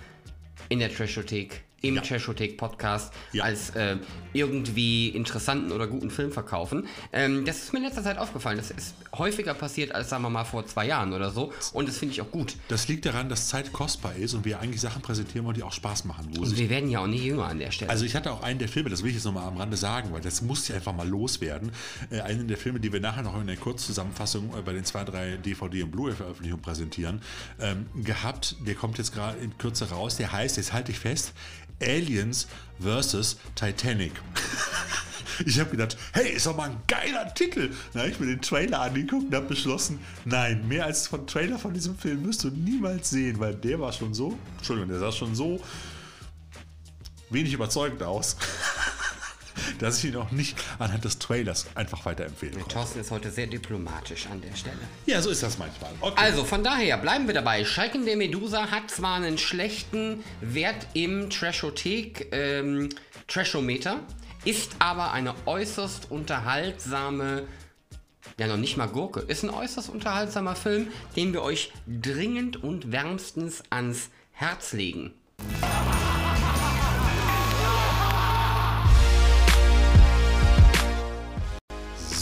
[0.67, 2.01] in der Trashothek im Ja.
[2.01, 3.43] Trashothek Podcast Ja.
[3.43, 3.97] als äh,
[4.33, 6.87] irgendwie interessanten oder guten Film verkaufen.
[7.11, 8.57] Ähm, das ist mir in letzter Zeit aufgefallen.
[8.57, 11.51] Das ist häufiger passiert als, sagen wir mal, vor zwei Jahren oder so.
[11.73, 12.55] Und das finde ich auch gut.
[12.67, 15.73] Das liegt daran, dass Zeit kostbar ist und wir eigentlich Sachen präsentieren wollen, die auch
[15.73, 16.27] Spaß machen.
[16.37, 17.89] Und wir werden ja auch nie jünger an der Stelle.
[17.89, 20.11] Also ich hatte auch einen der Filme, das will ich jetzt nochmal am Rande sagen,
[20.13, 21.71] weil das muss ich einfach mal loswerden.
[22.11, 25.03] Äh, einen der Filme, die wir nachher noch in der Kurzzusammenfassung äh, bei den zwei,
[25.03, 27.21] drei DVD- und Blu-ray-Veröffentlichungen präsentieren,
[27.59, 28.55] ähm, gehabt.
[28.65, 30.17] Der kommt jetzt gerade in Kürze raus.
[30.17, 31.33] Der heißt, jetzt halte ich fest,
[31.81, 32.47] Aliens
[32.79, 33.37] vs.
[33.55, 34.13] Titanic.
[35.45, 37.71] Ich habe gedacht, hey, ist doch mal ein geiler Titel.
[37.93, 41.73] Na, ich mir den Trailer angeguckt und habe beschlossen, nein, mehr als von Trailer von
[41.73, 45.35] diesem Film wirst du niemals sehen, weil der war schon so, Entschuldigung, der sah schon
[45.35, 45.61] so
[47.29, 48.35] wenig überzeugend aus,
[49.79, 52.73] dass ich ihn auch nicht anhand des Trailers einfach weiterempfehlen konnte.
[52.73, 54.79] Thorsten ist heute sehr diplomatisch an der Stelle.
[55.05, 55.91] Ja, so ist das manchmal.
[56.01, 56.21] Okay.
[56.21, 57.65] Also von daher bleiben wir dabei.
[57.65, 62.89] Schalken der Medusa hat zwar einen schlechten Wert im Trashothek ähm,
[63.27, 63.99] Trashometer,
[64.45, 67.43] ist aber eine äußerst unterhaltsame,
[68.37, 72.91] ja noch nicht mal Gurke, ist ein äußerst unterhaltsamer Film, den wir euch dringend und
[72.91, 75.13] wärmstens ans Herz legen.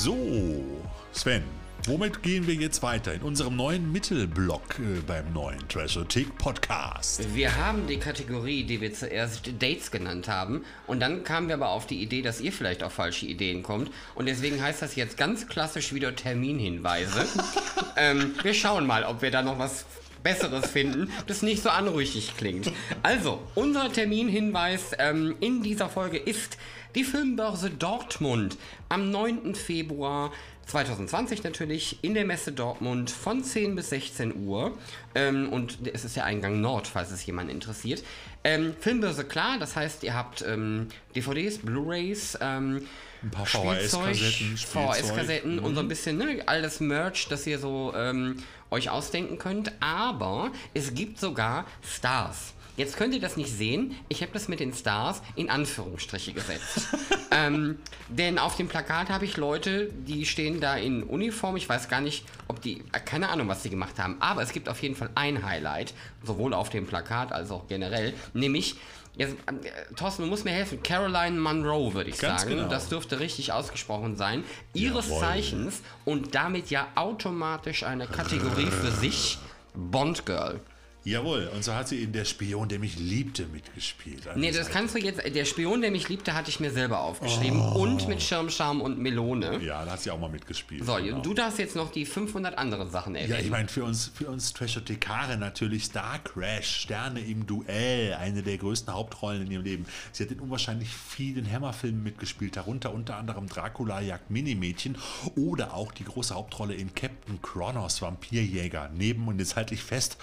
[0.07, 0.63] So,
[1.11, 1.43] Sven,
[1.85, 7.35] womit gehen wir jetzt weiter in unserem neuen Mittelblock äh, beim neuen Trashothek Podcast?
[7.35, 10.63] Wir haben die Kategorie, die wir zuerst Dates genannt haben.
[10.85, 13.91] Und dann kamen wir aber auf die Idee, dass ihr vielleicht auf falsche Ideen kommt.
[14.15, 17.25] Und deswegen heißt das jetzt ganz klassisch wieder Terminhinweise.
[17.97, 19.83] ähm, wir schauen mal, ob wir da noch was
[20.23, 22.71] Besseres finden, das nicht so anrüchig klingt.
[23.03, 26.57] Also, unser Terminhinweis ähm, in dieser Folge ist
[26.95, 28.57] die Filmbörse Dortmund
[28.89, 29.55] am 9.
[29.55, 30.31] Februar
[30.67, 34.77] 2020 natürlich in der Messe Dortmund von 10 bis 16 Uhr.
[35.15, 38.03] Ähm, und es ist der Eingang Nord, falls es jemand interessiert.
[38.43, 42.85] Ähm, Filmbörse klar, das heißt, ihr habt ähm, DVDs, Blu-rays, ähm,
[43.23, 44.57] Ein paar VHS-Kassetten.
[44.57, 49.37] VHS-Kassetten und so ein bisschen ne, all das Merch, das ihr so ähm, euch ausdenken
[49.37, 49.71] könnt.
[49.79, 52.53] Aber es gibt sogar Stars.
[52.77, 53.95] Jetzt könnt ihr das nicht sehen.
[54.07, 56.87] Ich habe das mit den Stars in Anführungsstriche gesetzt.
[57.31, 61.57] ähm, denn auf dem Plakat habe ich Leute, die stehen da in Uniform.
[61.57, 64.17] Ich weiß gar nicht, ob die, äh, keine Ahnung, was sie gemacht haben.
[64.19, 68.13] Aber es gibt auf jeden Fall ein Highlight, sowohl auf dem Plakat als auch generell,
[68.33, 68.75] nämlich
[69.17, 70.83] Jetzt, äh, Thorsten, du musst mir helfen.
[70.83, 72.55] Caroline Monroe, würde ich Ganz sagen.
[72.55, 72.69] genau.
[72.69, 74.43] Das dürfte richtig ausgesprochen sein.
[74.73, 75.21] Ihres Jawohl.
[75.21, 79.39] Zeichens und damit ja automatisch eine Kategorie für sich.
[79.73, 80.61] Bond Girl.
[81.07, 84.27] Jawohl, und so hat sie in Der Spion, der mich liebte, mitgespielt.
[84.27, 85.21] Also Nee, das kannst du jetzt.
[85.23, 87.61] Der Spion, der mich liebte, hatte ich mir selber aufgeschrieben.
[87.61, 89.63] Und mit Schirmscham und Melone.
[89.63, 90.85] Ja, da hat sie auch mal mitgespielt.
[90.85, 91.21] So, genau.
[91.21, 93.31] du darfst jetzt noch die 500 andere Sachen erwähnen.
[93.31, 98.43] Ja, ich meine, für uns, für uns Trashothekare natürlich Star Crash, Sterne im Duell, eine
[98.43, 99.85] der größten Hauptrollen in ihrem Leben.
[100.11, 104.97] Sie hat in unwahrscheinlich vielen Hammerfilmen mitgespielt, darunter unter anderem Dracula jagt Minimädchen
[105.37, 108.91] oder auch die große Hauptrolle in Captain Kronos, Vampirjäger.
[108.93, 110.17] Neben, und jetzt halte ich fest,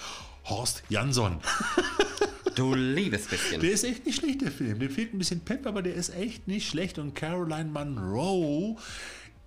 [0.45, 1.39] Horst Jansson.
[2.55, 3.59] Du liebes bisschen.
[3.59, 4.79] Der ist echt nicht schlecht, der Film.
[4.79, 6.97] Dem fehlt ein bisschen Pep, aber der ist echt nicht schlecht.
[6.97, 8.77] Und Caroline Monroe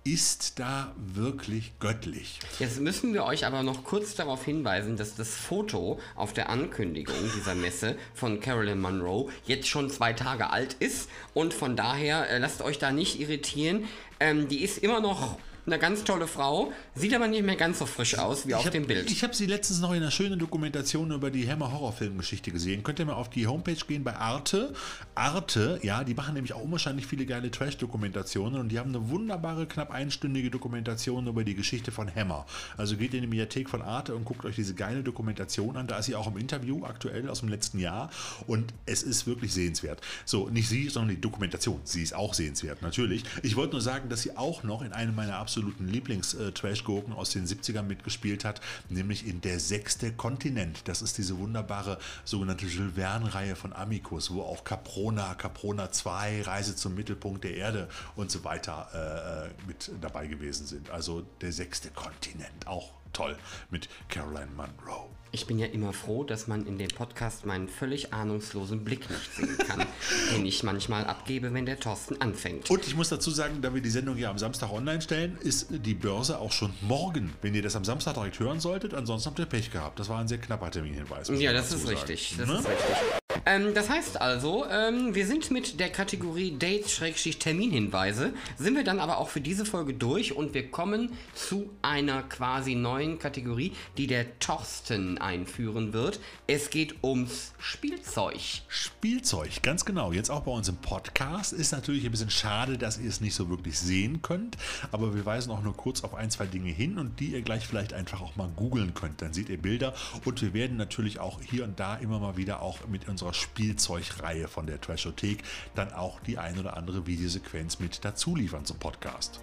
[0.03, 2.39] ist da wirklich göttlich.
[2.59, 7.15] Jetzt müssen wir euch aber noch kurz darauf hinweisen, dass das Foto auf der Ankündigung
[7.35, 12.37] dieser Messe von Carolyn Monroe jetzt schon zwei Tage alt ist und von daher äh,
[12.37, 13.85] lasst euch da nicht irritieren.
[14.19, 15.37] Ähm, die ist immer noch
[15.71, 18.71] eine ganz tolle Frau, sieht aber nicht mehr ganz so frisch aus wie auf hab,
[18.71, 19.09] dem Bild.
[19.11, 22.83] Ich habe sie letztens noch in einer schönen Dokumentation über die Hammer Horrorfilmgeschichte gesehen.
[22.83, 24.73] Könnt ihr mal auf die Homepage gehen bei Arte.
[25.15, 29.67] Arte, ja, die machen nämlich auch unwahrscheinlich viele geile Trash-Dokumentationen und die haben eine wunderbare,
[29.67, 32.45] knapp einstündige Dokumentation über die Geschichte von Hammer.
[32.77, 35.87] Also geht in die Mediathek von Arte und guckt euch diese geile Dokumentation an.
[35.87, 38.09] Da ist sie auch im Interview aktuell aus dem letzten Jahr
[38.47, 40.01] und es ist wirklich sehenswert.
[40.25, 41.81] So, nicht sie, sondern die Dokumentation.
[41.83, 43.23] Sie ist auch sehenswert, natürlich.
[43.43, 47.45] Ich wollte nur sagen, dass sie auch noch in einem meiner absoluten Lieblings-Trash-Gurken aus den
[47.45, 50.87] 70ern mitgespielt hat, nämlich in Der sechste Kontinent.
[50.87, 56.75] Das ist diese wunderbare sogenannte Jules Verne-Reihe von Amicus, wo auch Caprona, Caprona 2, Reise
[56.75, 60.89] zum Mittelpunkt der Erde und so weiter äh, mit dabei gewesen sind.
[60.89, 63.37] Also Der sechste Kontinent, auch toll
[63.69, 65.09] mit Caroline Monroe.
[65.31, 69.35] Ich bin ja immer froh, dass man in dem Podcast meinen völlig ahnungslosen Blick nicht
[69.35, 69.85] sehen kann,
[70.33, 72.69] den ich manchmal abgebe, wenn der Thorsten anfängt.
[72.71, 75.67] Und ich muss dazu sagen, da wir die Sendung ja am Samstag online stellen, ist
[75.69, 78.95] die Börse auch schon morgen, wenn ihr das am Samstag direkt hören solltet.
[78.95, 79.99] Ansonsten habt ihr Pech gehabt.
[79.99, 81.29] Das war ein sehr knapper Terminhinweis.
[81.29, 81.95] Ja, das ist sagen.
[81.95, 82.35] richtig.
[82.37, 82.53] Das Ne?
[82.55, 83.38] ist richtig.
[83.45, 89.17] Ähm, das heißt also, ähm, wir sind mit der Kategorie Dates-Terminhinweise, sind wir dann aber
[89.17, 94.39] auch für diese Folge durch und wir kommen zu einer quasi neuen Kategorie, die der
[94.39, 96.19] Thorsten einführen wird.
[96.47, 98.39] Es geht ums Spielzeug.
[98.67, 100.11] Spielzeug, ganz genau.
[100.11, 101.53] Jetzt auch bei uns im Podcast.
[101.53, 104.57] Ist natürlich ein bisschen schade, dass ihr es nicht so wirklich sehen könnt,
[104.91, 107.67] aber wir weisen auch nur kurz auf ein, zwei Dinge hin und die ihr gleich
[107.67, 109.21] vielleicht einfach auch mal googeln könnt.
[109.21, 109.93] Dann seht ihr Bilder
[110.25, 114.47] und wir werden natürlich auch hier und da immer mal wieder auch mit unserer Spielzeugreihe
[114.47, 115.43] von der Trashothek
[115.75, 119.39] dann auch die ein oder andere Videosequenz mit dazu liefern zum Podcast.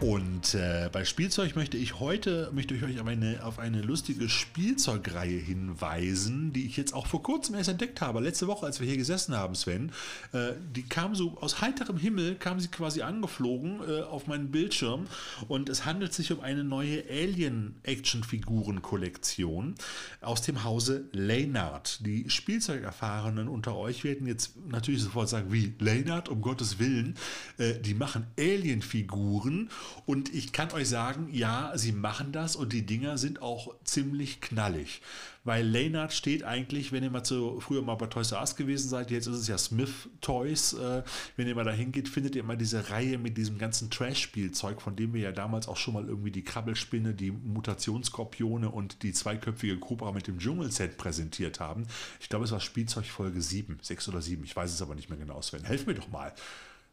[0.00, 4.30] Und äh, bei Spielzeug möchte ich heute möchte ich euch auf eine, auf eine lustige
[4.30, 8.20] Spielzeugreihe hinweisen, die ich jetzt auch vor kurzem erst entdeckt habe.
[8.20, 9.92] Letzte Woche, als wir hier gesessen haben, Sven,
[10.32, 15.06] äh, die kam so aus heiterem Himmel, kam sie quasi angeflogen äh, auf meinen Bildschirm
[15.48, 19.74] und es handelt sich um eine neue Alien-Action-Figuren-Kollektion
[20.22, 22.06] aus dem Hause Leynard.
[22.06, 27.18] Die Spielzeugerfahrenen unter euch werden jetzt natürlich sofort sagen, wie Leynard, um Gottes Willen,
[27.58, 29.68] äh, die machen Alien-Figuren
[30.06, 34.40] und ich kann euch sagen, ja, sie machen das und die Dinger sind auch ziemlich
[34.40, 35.00] knallig.
[35.42, 38.90] Weil Leonard steht eigentlich, wenn ihr mal zu, früher mal bei Toys R Us gewesen
[38.90, 41.02] seid, jetzt ist es ja Smith Toys, äh,
[41.36, 44.96] wenn ihr mal da hingeht, findet ihr immer diese Reihe mit diesem ganzen Trash-Spielzeug, von
[44.96, 49.78] dem wir ja damals auch schon mal irgendwie die Krabbelspinne, die Mutationsskorpione und die zweiköpfige
[49.78, 51.86] Cobra mit dem Dschungelset präsentiert haben.
[52.20, 55.08] Ich glaube, es war Spielzeug Folge 7, 6 oder 7, ich weiß es aber nicht
[55.08, 55.64] mehr genau, Sven.
[55.64, 56.34] Helf mir doch mal.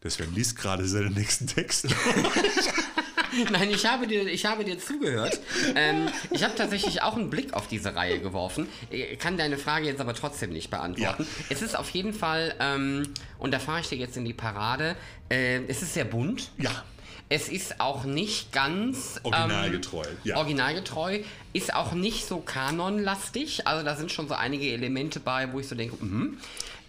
[0.04, 1.88] Der Sven liest gerade seinen nächsten Text.
[3.52, 5.40] Nein, ich habe dir, ich habe dir zugehört.
[5.76, 8.68] Ähm, ich habe tatsächlich auch einen Blick auf diese Reihe geworfen.
[8.90, 11.24] Ich kann deine Frage jetzt aber trotzdem nicht beantworten.
[11.24, 11.46] Ja.
[11.50, 14.96] Es ist auf jeden Fall, ähm, und da fahre ich dir jetzt in die Parade,
[15.30, 16.52] äh, es ist sehr bunt.
[16.58, 16.84] Ja.
[17.30, 20.06] Es ist auch nicht ganz originalgetreu.
[20.06, 20.38] Ähm, ja.
[20.38, 21.20] Originalgetreu.
[21.52, 23.68] Ist auch nicht so kanonlastig.
[23.68, 26.38] Also da sind schon so einige Elemente bei, wo ich so denke, mhm.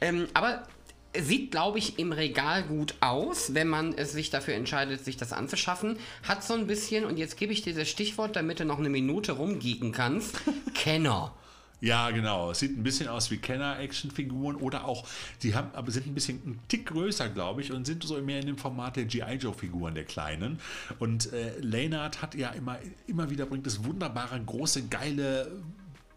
[0.00, 0.62] Ähm, aber
[1.16, 5.32] Sieht, glaube ich, im Regal gut aus, wenn man es sich dafür entscheidet, sich das
[5.32, 5.98] anzuschaffen.
[6.22, 8.90] Hat so ein bisschen, und jetzt gebe ich dir das Stichwort, damit du noch eine
[8.90, 10.40] Minute rumgeeken kannst,
[10.74, 11.32] Kenner.
[11.80, 12.50] Ja, genau.
[12.50, 15.06] Es sieht ein bisschen aus wie Kenner-Actionfiguren oder auch,
[15.42, 18.40] die haben, aber sind ein bisschen ein Tick größer, glaube ich, und sind so mehr
[18.40, 19.36] in dem Format der G.I.
[19.36, 20.58] Joe-Figuren, der kleinen.
[20.98, 25.52] Und äh, Leonard hat ja immer, immer wieder, bringt das wunderbare, große, geile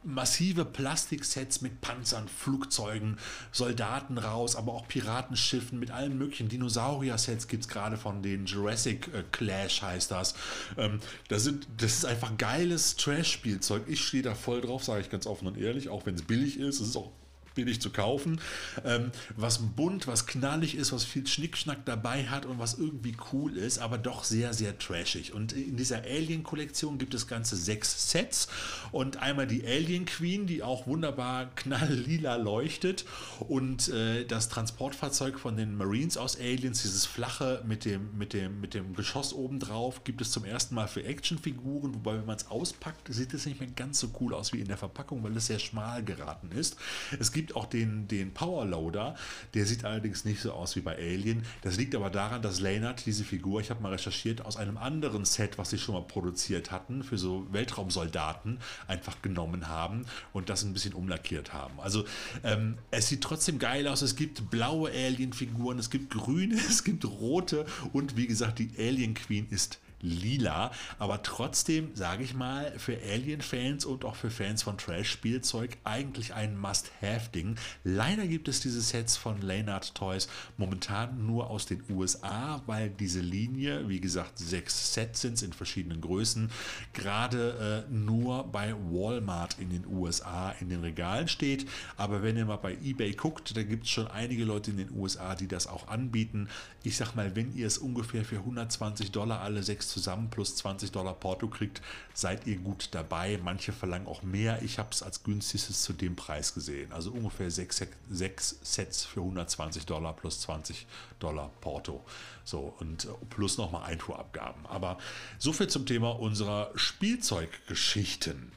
[0.04, 3.18] massive Plastiksets mit Panzern, Flugzeugen,
[3.52, 9.10] Soldaten raus, aber auch Piratenschiffen mit allen möglichen Dinosaurier-Sets gibt es gerade von den Jurassic
[9.14, 10.36] äh, Clash heißt das.
[10.78, 13.84] Ähm, das, sind, das ist einfach geiles Trash-Spielzeug.
[13.88, 16.60] Ich stehe da voll drauf, sage ich ganz offen und ehrlich, auch wenn es billig
[16.60, 16.80] ist.
[16.80, 17.12] Es ist auch
[17.56, 18.40] billig zu kaufen,
[18.86, 23.58] ähm, was bunt, was knallig ist, was viel Schnickschnack dabei hat und was irgendwie cool
[23.58, 25.34] ist, aber doch sehr, sehr trashig.
[25.34, 28.48] Und in dieser Alien-Kollektion gibt es ganze sechs Sets
[28.92, 33.06] und einmal die Alien Queen, die auch wunderbar knalllila leuchtet
[33.40, 38.62] und äh, das Transportfahrzeug von den Marines aus Aliens, dieses flache mit dem, mit dem,
[38.62, 42.38] mit dem Geschoss oben drauf, gibt es zum ersten Mal für Actionfiguren, wobei wenn man
[42.38, 45.36] es auspackt, sieht es nicht mehr ganz so cool aus wie in der Verpackung, weil
[45.36, 46.78] es sehr schmal geraten ist.
[47.20, 49.16] Es gibt gibt auch den, den Powerloader,
[49.56, 51.42] der sieht allerdings nicht so aus wie bei Alien.
[51.64, 55.26] Das liegt aber daran, dass Leonard diese Figur, ich habe mal recherchiert, aus einem anderen
[55.26, 60.64] Set, was sie schon mal produziert hatten, für so Weltraumsoldaten, einfach genommen haben und das
[60.64, 61.80] ein bisschen umlackiert haben.
[61.80, 62.06] Also
[62.44, 64.04] ähm, es sieht trotzdem geil aus.
[64.04, 69.16] Es gibt blaue Alien-Figuren, es gibt grüne, es gibt rote und wie gesagt, die Alien
[69.16, 70.72] Queen ist lila.
[71.00, 76.58] Aber trotzdem, sage ich mal, für Alien-Fans und auch für Fans von Trash-Spielzeug eigentlich ein
[76.58, 77.56] Must-Have-Ding.
[77.84, 83.20] Leider gibt es diese Sets von Leonard Toys momentan nur aus den USA, weil diese
[83.20, 86.52] Linie, wie gesagt, sechs Sets sind in verschiedenen Größen,
[86.94, 91.68] gerade äh, nur bei Walmart in den USA in den Regalen steht.
[91.98, 94.92] Aber wenn ihr mal bei eBay guckt, da gibt es schon einige Leute in den
[94.92, 96.50] USA, die das auch anbieten.
[96.84, 100.92] Ich sag mal, wenn ihr es ungefähr für 120 Dollar alle sechs zusammen plus 20
[100.92, 101.82] Dollar Porto kriegt,
[102.14, 103.40] seid ihr gut dabei.
[103.44, 104.62] Manche verlangen auch mehr.
[104.62, 106.92] Ich habe es als günstigstes zu dem Preis gesehen.
[106.92, 110.88] Also ungefähr sechs, sechs Sets für 120 Dollar plus 20
[111.20, 112.04] Dollar Porto.
[112.44, 114.66] So, und äh, plus nochmal Einfuhrabgaben.
[114.66, 114.98] Aber
[115.38, 118.52] so viel zum Thema unserer Spielzeuggeschichten.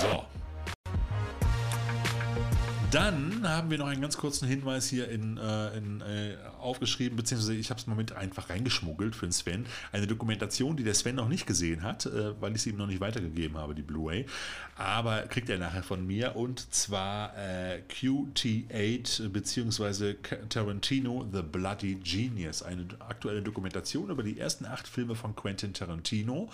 [0.00, 0.24] So,
[2.90, 7.54] dann haben wir noch einen ganz kurzen Hinweis hier in, äh, in äh, aufgeschrieben, beziehungsweise
[7.54, 9.66] ich habe es mal mit einfach reingeschmuggelt für den Sven.
[9.92, 12.88] Eine Dokumentation, die der Sven noch nicht gesehen hat, äh, weil ich es ihm noch
[12.88, 14.26] nicht weitergegeben habe, die Blu-ray.
[14.76, 20.16] Aber kriegt er nachher von mir und zwar äh, QT8 beziehungsweise
[20.48, 22.62] Tarantino The Bloody Genius.
[22.62, 26.50] Eine aktuelle Dokumentation über die ersten acht Filme von Quentin Tarantino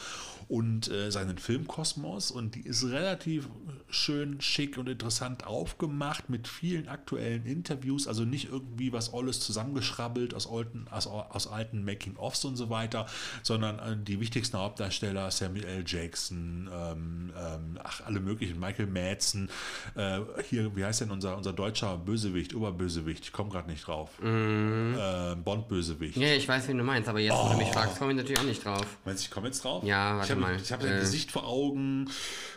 [0.48, 3.48] und äh, seinen Filmkosmos und die ist relativ
[3.88, 9.40] schön schick und interessant aufgemacht gemacht mit vielen aktuellen Interviews, also nicht irgendwie was alles
[9.40, 13.06] zusammengeschrabbelt aus alten, aus, aus alten Making-ofs und so weiter,
[13.42, 15.84] sondern äh, die wichtigsten Hauptdarsteller, Samuel L.
[15.86, 19.50] Jackson, ähm, ähm, ach, alle möglichen, Michael Madsen,
[19.94, 24.10] äh, hier, wie heißt denn unser, unser deutscher Bösewicht, Oberbösewicht, ich komme gerade nicht drauf.
[24.20, 24.94] Mm.
[24.94, 26.16] Äh, Bond-Bösewicht.
[26.16, 27.46] Ja, ich weiß, wie du meinst, aber jetzt, oh.
[27.46, 28.86] wo du mich fragst, komme ich natürlich auch nicht drauf.
[29.04, 29.84] Meinst du, ich komme jetzt drauf?
[29.84, 30.56] Ja, warte ich hab, mal.
[30.56, 31.00] Ich habe äh.
[31.00, 32.10] Gesicht vor Augen.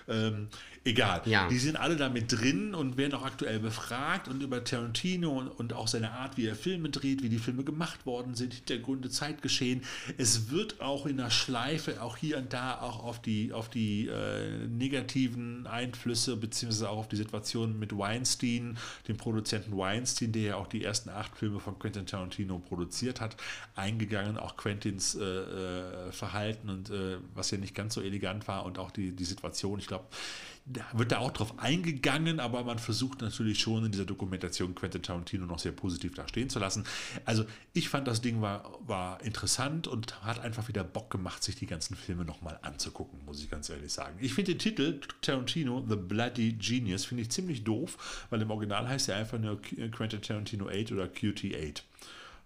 [0.07, 0.49] Ähm,
[0.85, 1.21] Egal.
[1.25, 1.47] Ja.
[1.49, 5.73] Die sind alle damit drin und werden auch aktuell befragt und über Tarantino und, und,
[5.73, 9.83] auch seine Art, wie er Filme dreht, wie die Filme gemacht worden sind, Hintergründe, Zeitgeschehen.
[10.17, 14.07] Es wird auch in der Schleife, auch hier und da, auch auf die, auf die
[14.07, 20.55] äh, negativen Einflüsse, beziehungsweise auch auf die Situation mit Weinstein, dem Produzenten Weinstein, der ja
[20.55, 23.35] auch die ersten acht Filme von Quentin Tarantino produziert hat,
[23.75, 28.65] eingegangen, auch Quentins äh, äh Verhalten und äh, was ja nicht ganz so elegant war
[28.65, 29.79] und auch die, die Situation.
[29.79, 30.48] Ich glaube, da
[30.93, 35.45] wird da auch drauf eingegangen, aber man versucht natürlich schon in dieser Dokumentation Quentin Tarantino
[35.45, 36.83] noch sehr positiv da stehen zu lassen.
[37.25, 41.55] Also ich fand das Ding war, war interessant und hat einfach wieder Bock gemacht, sich
[41.55, 44.17] die ganzen Filme nochmal anzugucken, muss ich ganz ehrlich sagen.
[44.21, 48.87] Ich finde den Titel Tarantino, The Bloody Genius, finde ich ziemlich doof, weil im Original
[48.87, 51.81] heißt er einfach nur Quentin Tarantino 8 oder QT8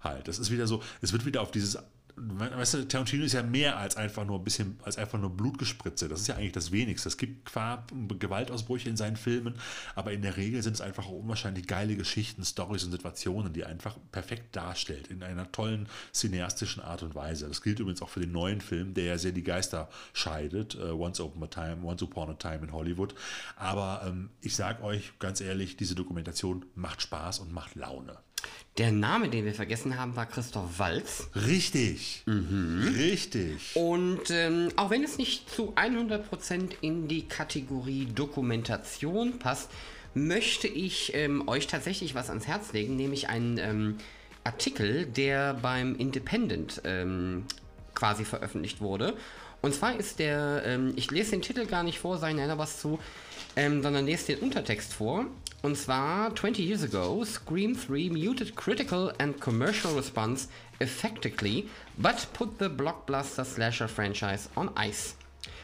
[0.04, 0.28] halt.
[0.28, 1.78] Das ist wieder so, es wird wieder auf dieses
[2.16, 6.08] weißt du, Tarantino ist ja mehr als einfach nur ein bisschen, als einfach nur Blutgespritze.
[6.08, 7.10] Das ist ja eigentlich das Wenigste.
[7.10, 7.86] Es gibt zwar
[8.20, 9.56] Gewaltausbrüche in seinen Filmen,
[9.96, 13.70] aber in der Regel sind es einfach unwahrscheinlich geile Geschichten, Stories und Situationen, die er
[13.70, 17.48] einfach perfekt darstellt, in einer tollen cineastischen Art und Weise.
[17.48, 20.94] Das gilt übrigens auch für den neuen Film, der ja sehr die Geister scheidet, uh,
[20.94, 23.16] Once, Upon a Time, Once Upon a Time in Hollywood.
[23.56, 28.18] Aber ähm, ich sag euch ganz ehrlich, diese Dokumentation macht Spaß und macht Laune.
[28.78, 31.30] Der Name, den wir vergessen haben, war Christoph Walz.
[31.36, 32.24] Richtig.
[32.26, 32.96] Mhm.
[32.98, 33.76] Richtig.
[33.76, 39.70] Und ähm, auch wenn es nicht zu 100% in die Kategorie Dokumentation passt,
[40.16, 43.98] möchte ich ähm, euch tatsächlich was ans Herz legen, nämlich einen ähm,
[44.44, 47.46] Artikel, der beim Independent ähm,
[47.94, 49.16] quasi veröffentlicht wurde.
[49.62, 52.82] Und zwar ist der, ähm, ich lese den Titel gar nicht vor, sage da was
[52.82, 53.00] zu,
[53.56, 55.26] ähm, sondern lese den Untertext vor.
[55.62, 62.60] Und zwar 20 years ago, Scream 3 muted critical and commercial response effectively, but put
[62.60, 65.16] the blockbuster slasher franchise on ice.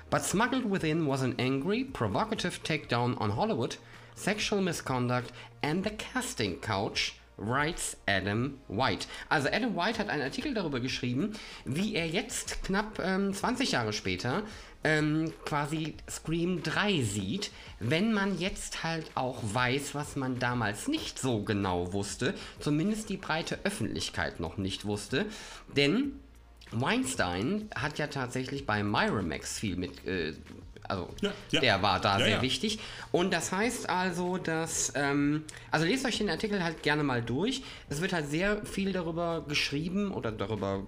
[0.10, 3.76] But smuggled within was an angry, provocative takedown on Hollywood,
[4.16, 9.08] sexual misconduct, and the casting couch, writes Adam White.
[9.30, 11.34] Also Adam White hat einen Artikel darüber geschrieben,
[11.66, 14.44] wie er jetzt knapp ähm, 20 Jahre später
[14.84, 21.20] ähm, quasi Scream 3 sieht, wenn man jetzt halt auch weiß, was man damals nicht
[21.20, 25.26] so genau wusste, zumindest die breite Öffentlichkeit noch nicht wusste,
[25.76, 26.14] denn
[26.72, 30.34] Weinstein hat ja tatsächlich bei Miramax viel mit äh,
[30.90, 31.62] also ja, ja.
[31.62, 32.80] der war da ja, sehr wichtig.
[33.12, 37.62] Und das heißt also, dass, ähm, also lest euch den Artikel halt gerne mal durch.
[37.90, 40.84] Es wird halt sehr viel darüber geschrieben oder darüber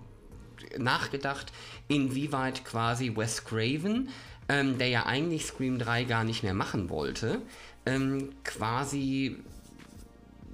[0.77, 1.51] nachgedacht,
[1.87, 4.09] inwieweit quasi Wes Craven,
[4.49, 7.41] ähm, der ja eigentlich Scream 3 gar nicht mehr machen wollte,
[7.85, 9.37] ähm, quasi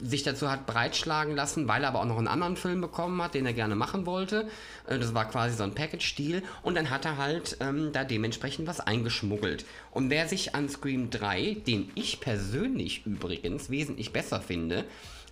[0.01, 3.33] sich dazu hat breitschlagen lassen, weil er aber auch noch einen anderen Film bekommen hat,
[3.33, 4.47] den er gerne machen wollte.
[4.87, 6.43] Äh, das war quasi so ein Package-Stil.
[6.61, 9.65] Und dann hat er halt ähm, da dementsprechend was eingeschmuggelt.
[9.91, 14.85] Und wer sich an Scream 3, den ich persönlich übrigens wesentlich besser finde,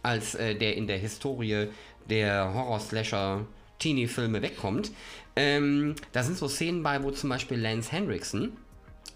[0.04, 1.68] als äh, der in der Historie
[2.10, 3.46] der Horror-Slasher
[3.80, 4.92] Teenie-Filme wegkommt.
[5.36, 8.54] Ähm, da sind so Szenen bei, wo zum Beispiel Lance Henriksen,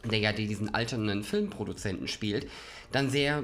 [0.03, 2.47] der ja diesen alternden Filmproduzenten spielt,
[2.91, 3.43] dann sehr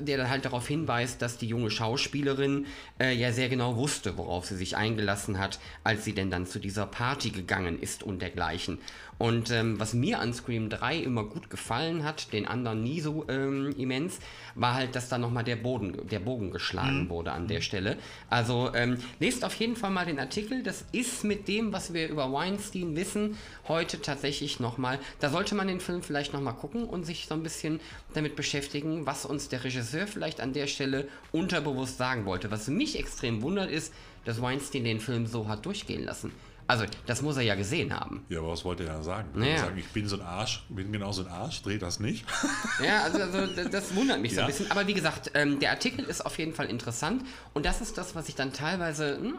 [0.00, 2.66] der dann halt darauf hinweist, dass die junge Schauspielerin
[2.98, 6.58] äh, ja sehr genau wusste, worauf sie sich eingelassen hat, als sie denn dann zu
[6.58, 8.78] dieser Party gegangen ist und dergleichen.
[9.22, 13.24] Und ähm, was mir an Scream 3 immer gut gefallen hat, den anderen nie so
[13.28, 14.18] ähm, immens,
[14.56, 17.08] war halt, dass da nochmal der, Boden, der Bogen geschlagen mhm.
[17.08, 17.98] wurde an der Stelle.
[18.28, 20.64] Also ähm, lest auf jeden Fall mal den Artikel.
[20.64, 24.98] Das ist mit dem, was wir über Weinstein wissen, heute tatsächlich nochmal.
[25.20, 27.78] Da sollte man den Film vielleicht nochmal gucken und sich so ein bisschen
[28.14, 32.50] damit beschäftigen, was uns der Regisseur vielleicht an der Stelle unterbewusst sagen wollte.
[32.50, 33.94] Was mich extrem wundert ist,
[34.24, 36.32] dass Weinstein den Film so hat durchgehen lassen.
[36.72, 38.24] Also, das muss er ja gesehen haben.
[38.30, 39.28] Ja, aber was wollte er da sagen?
[39.34, 39.58] Naja.
[39.58, 42.24] sagen, ich bin so ein Arsch, bin genau so ein Arsch, dreht das nicht.
[42.82, 44.36] ja, also, also, das wundert mich ja.
[44.36, 44.70] so ein bisschen.
[44.70, 47.26] Aber wie gesagt, ähm, der Artikel ist auf jeden Fall interessant.
[47.52, 49.38] Und das ist das, was ich dann teilweise hm,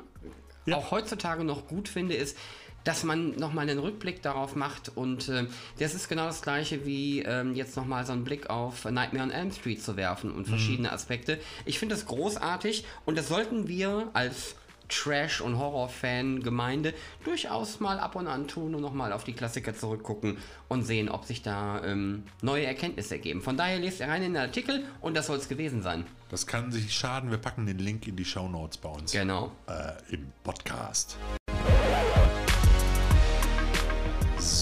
[0.68, 0.76] ja.
[0.76, 2.38] auch heutzutage noch gut finde, ist,
[2.84, 4.96] dass man nochmal einen Rückblick darauf macht.
[4.96, 5.48] Und äh,
[5.80, 9.32] das ist genau das gleiche wie ähm, jetzt nochmal so einen Blick auf Nightmare on
[9.32, 10.52] Elm Street zu werfen und mhm.
[10.52, 10.94] verschiedene mhm.
[10.94, 11.40] Aspekte.
[11.66, 14.54] Ich finde das großartig und das sollten wir als
[14.94, 20.38] Trash- und Horror-Fan-Gemeinde durchaus mal ab und an tun und nochmal auf die Klassiker zurückgucken
[20.68, 23.42] und sehen, ob sich da ähm, neue Erkenntnisse ergeben.
[23.42, 26.06] Von daher lest ihr rein in den Artikel und das soll es gewesen sein.
[26.30, 27.32] Das kann sich schaden.
[27.32, 29.52] Wir packen den Link in die Show Notes bei uns Genau.
[29.68, 31.18] äh, im Podcast.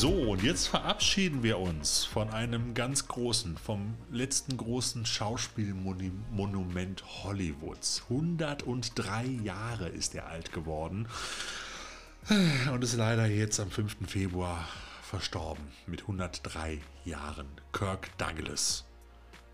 [0.02, 8.02] So, und jetzt verabschieden wir uns von einem ganz großen, vom letzten großen Schauspielmonument Hollywoods.
[8.10, 11.08] 103 Jahre ist er alt geworden
[12.74, 13.98] und ist leider jetzt am 5.
[14.08, 14.68] Februar
[15.04, 17.46] verstorben mit 103 Jahren.
[17.72, 18.91] Kirk Douglas.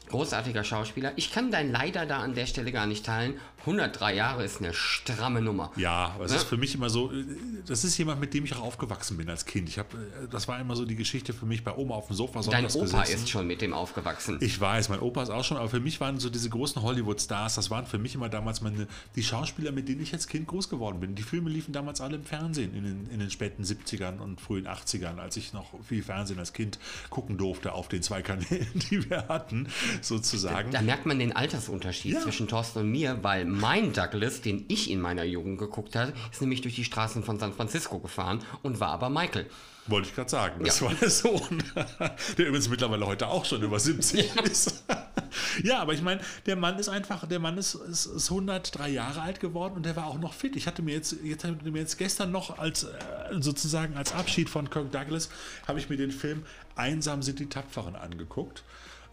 [0.10, 1.14] Großartiger Schauspieler.
[1.16, 3.36] Ich kann dein Leider da an der Stelle gar nicht teilen.
[3.62, 5.72] 103 Jahre ist eine stramme Nummer.
[5.76, 6.38] Ja, aber es Ne?
[6.38, 7.26] ist für mich immer so, äh,
[7.66, 9.68] das ist jemand, mit dem ich auch aufgewachsen bin als Kind.
[9.68, 9.98] Ich hab, äh,
[10.32, 12.80] das war immer so die Geschichte für mich bei Oma auf dem Sofa Dein Opa
[12.84, 13.16] gesessen.
[13.16, 14.38] ist schon mit dem aufgewachsen.
[14.40, 17.56] Ich weiß, mein Opa ist auch schon, aber für mich waren so diese großen Hollywood-Stars,
[17.56, 20.70] das waren für mich immer damals meine, die Schauspieler, mit denen ich als Kind groß
[20.70, 21.16] geworden bin.
[21.16, 24.68] Die Filme liefen damals alle im Fernsehen in den, in den späten 70ern und frühen
[24.68, 26.80] 80ern, als ich noch viel Fernsehen als Kind
[27.10, 29.68] gucken durfte auf den zwei Kanälen, die wir hatten,
[30.06, 30.72] sozusagen.
[30.72, 32.22] Da merkt man den Altersunterschied Ja.
[32.22, 36.42] zwischen Thorsten und mir, weil mein Douglas, den ich in meiner Jugend geguckt habe, ist
[36.42, 39.48] nämlich durch die Straßen von San Francisco gefahren und war aber Michael.
[39.90, 40.66] Wollte ich gerade sagen.
[40.66, 40.88] Das Ja.
[40.88, 41.64] war der Sohn,
[42.38, 44.84] der übrigens mittlerweile heute auch schon über 70 ist.
[45.64, 49.22] ja, aber ich meine, der Mann ist einfach, der Mann ist, ist, ist 103 Jahre
[49.22, 50.58] alt geworden und der war auch noch fit.
[50.58, 52.90] Ich hatte mir jetzt, jetzt hatte mir jetzt gestern noch als äh,
[53.40, 55.30] sozusagen als Abschied von Kirk Douglas
[55.68, 56.44] habe ich mir den Film
[56.76, 58.64] Einsam sind die Tapferen angeguckt.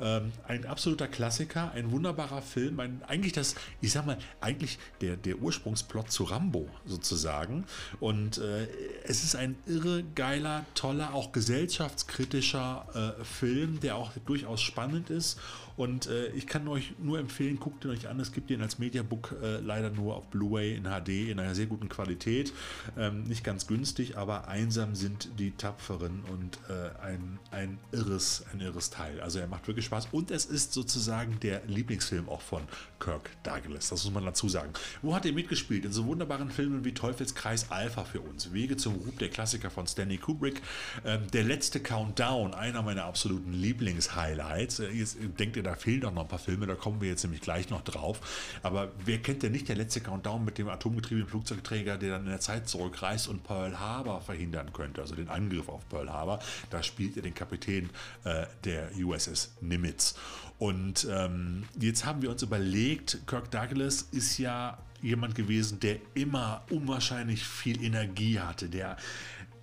[0.00, 5.16] Ähm, ein absoluter Klassiker, ein wunderbarer Film, ein, eigentlich das, ich sag mal, eigentlich der,
[5.16, 7.64] der Ursprungsplot zu Rambo sozusagen.
[8.00, 8.66] Und äh,
[9.04, 15.38] es ist ein irre geiler, toller, auch gesellschaftskritischer äh, Film, der auch durchaus spannend ist.
[15.76, 18.20] Und äh, ich kann euch nur empfehlen, guckt ihn euch an.
[18.20, 21.66] Es gibt ihn als Mediabook äh, leider nur auf Blu-ray in HD in einer sehr
[21.66, 22.52] guten Qualität.
[22.96, 28.60] Ähm, nicht ganz günstig, aber einsam sind die Tapferen und äh, ein, ein, irres, ein
[28.60, 29.20] irres Teil.
[29.20, 32.62] Also er macht wirklich Spaß und es ist sozusagen der Lieblingsfilm auch von
[33.04, 33.90] Kirk Douglas.
[33.90, 34.72] Das muss man dazu sagen.
[35.02, 35.84] Wo hat er mitgespielt?
[35.84, 39.86] In so wunderbaren Filmen wie Teufelskreis Alpha für uns, Wege zum Ruhm, der Klassiker von
[39.86, 40.62] Stanley Kubrick,
[41.04, 44.80] ähm, der letzte Countdown, einer meiner absoluten Lieblingshighlights.
[44.80, 47.24] Äh, Jetzt denkt ihr, da fehlen auch noch ein paar Filme, da kommen wir jetzt
[47.24, 48.20] nämlich gleich noch drauf.
[48.62, 52.30] Aber wer kennt denn nicht der letzte Countdown mit dem atomgetriebenen Flugzeugträger, der dann in
[52.30, 56.38] der Zeit zurückreist und Pearl Harbor verhindern könnte, also den Angriff auf Pearl Harbor?
[56.70, 57.90] Da spielt er den Kapitän
[58.24, 60.14] äh, der USS Nimitz.
[60.58, 66.64] Und ähm, jetzt haben wir uns überlegt, Kirk Douglas ist ja jemand gewesen, der immer
[66.70, 68.96] unwahrscheinlich viel Energie hatte, der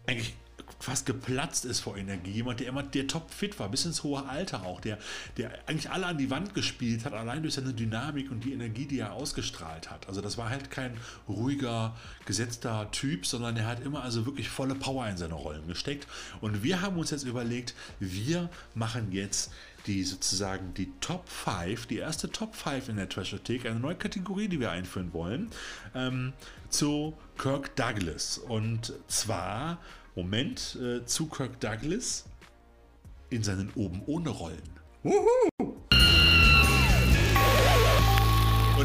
[0.06, 0.36] eigentlich
[0.80, 2.32] fast geplatzt ist vor Energie.
[2.32, 4.98] Jemand, der immer der topfit war, bis ins hohe Alter auch, der,
[5.38, 8.86] der eigentlich alle an die Wand gespielt hat, allein durch seine Dynamik und die Energie,
[8.86, 10.08] die er ausgestrahlt hat.
[10.08, 14.76] Also das war halt kein ruhiger, gesetzter Typ, sondern er hat immer also wirklich volle
[14.76, 16.08] Power in seine Rollen gesteckt.
[16.40, 19.52] Und wir haben uns jetzt überlegt, wir machen jetzt
[19.88, 24.48] die sozusagen die Top 5, die erste Top 5 in der Trashothek, eine neue Kategorie,
[24.48, 25.50] die wir einführen wollen,
[25.96, 26.34] ähm,
[26.70, 28.38] zu Kirk Douglas.
[28.38, 29.80] Und zwar,
[30.16, 32.26] Moment, äh, zu Kirk Douglas
[33.30, 34.82] in seinen oben ohne Rollen.
[35.04, 35.14] Und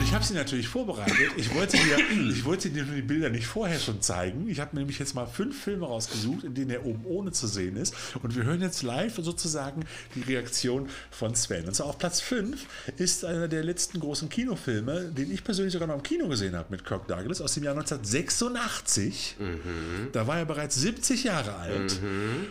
[0.07, 1.33] ich habe sie natürlich vorbereitet.
[1.37, 1.99] Ich wollte dir,
[2.31, 4.49] ich wollte dir nur die Bilder nicht vorher schon zeigen.
[4.49, 7.49] Ich habe mir nämlich jetzt mal fünf Filme rausgesucht, in denen er oben ohne zu
[7.49, 7.93] sehen ist.
[8.23, 9.85] Und wir hören jetzt live sozusagen
[10.15, 11.67] die Reaktion von Sven.
[11.67, 12.67] Und zwar auf Platz 5
[12.99, 16.69] ist einer der letzten großen Kinofilme, den ich persönlich sogar noch im Kino gesehen habe
[16.71, 19.37] mit Kirk Douglas aus dem Jahr 1986.
[20.13, 22.01] Da war er bereits 70 Jahre alt.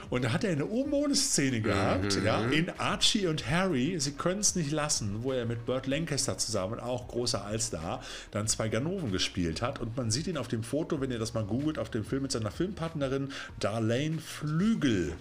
[0.09, 4.11] Und da hat er eine oben ohne Szene gehabt, ja, in Archie und Harry, sie
[4.11, 8.69] können es nicht lassen, wo er mit Burt Lancaster zusammen, auch großer Allstar, dann zwei
[8.69, 9.79] Ganoven gespielt hat.
[9.79, 12.23] Und man sieht ihn auf dem Foto, wenn ihr das mal googelt, auf dem Film
[12.23, 15.13] mit seiner Filmpartnerin Darlene Flügel.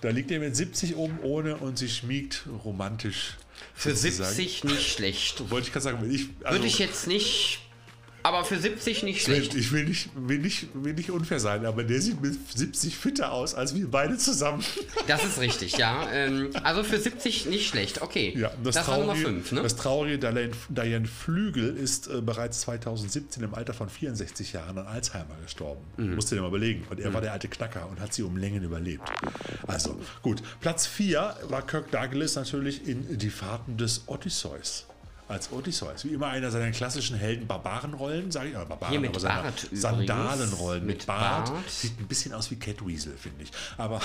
[0.00, 3.36] Da liegt er mit 70 oben ohne und sie schmiegt romantisch.
[3.74, 4.34] Für sozusagen.
[4.34, 5.50] 70 nicht schlecht.
[5.50, 7.60] Wollte ich gerade sagen, ich, also, Würde ich jetzt nicht,
[8.22, 9.54] aber für 70 nicht schlecht.
[9.54, 13.32] ich will nicht, will, nicht, will nicht unfair sein, aber der sieht mit 70 fitter
[13.32, 14.64] aus als wir beide zusammen.
[15.06, 16.08] Das ist richtig, ja.
[16.12, 18.34] Ähm, also für 70 nicht schlecht, okay.
[18.36, 19.62] Ja, das, das war Nummer traurige, 5, ne?
[19.62, 25.36] das traurige Diane, Flügel ist äh, bereits 2017 im Alter von 64 Jahren an Alzheimer
[25.42, 25.80] gestorben.
[25.96, 26.14] Mhm.
[26.14, 26.86] Musst du dir mal überlegen.
[26.90, 29.02] Und er war der alte Knacker und hat sie um Längen überlebt.
[29.66, 30.42] Also, gut.
[30.60, 34.86] Platz 4 war Kirk Douglas natürlich in Die Fahrten des Odysseus.
[35.30, 36.04] Als Odysseus.
[36.04, 39.52] Wie immer einer seiner klassischen Helden Barbarenrollen, sage ich, aber Barbaren, aber seiner.
[39.72, 41.50] Sandalenrollen mit, Mit Bart.
[41.50, 41.70] Bart.
[41.70, 43.50] Sieht ein bisschen aus wie Catweasel, finde ich.
[43.78, 44.00] Aber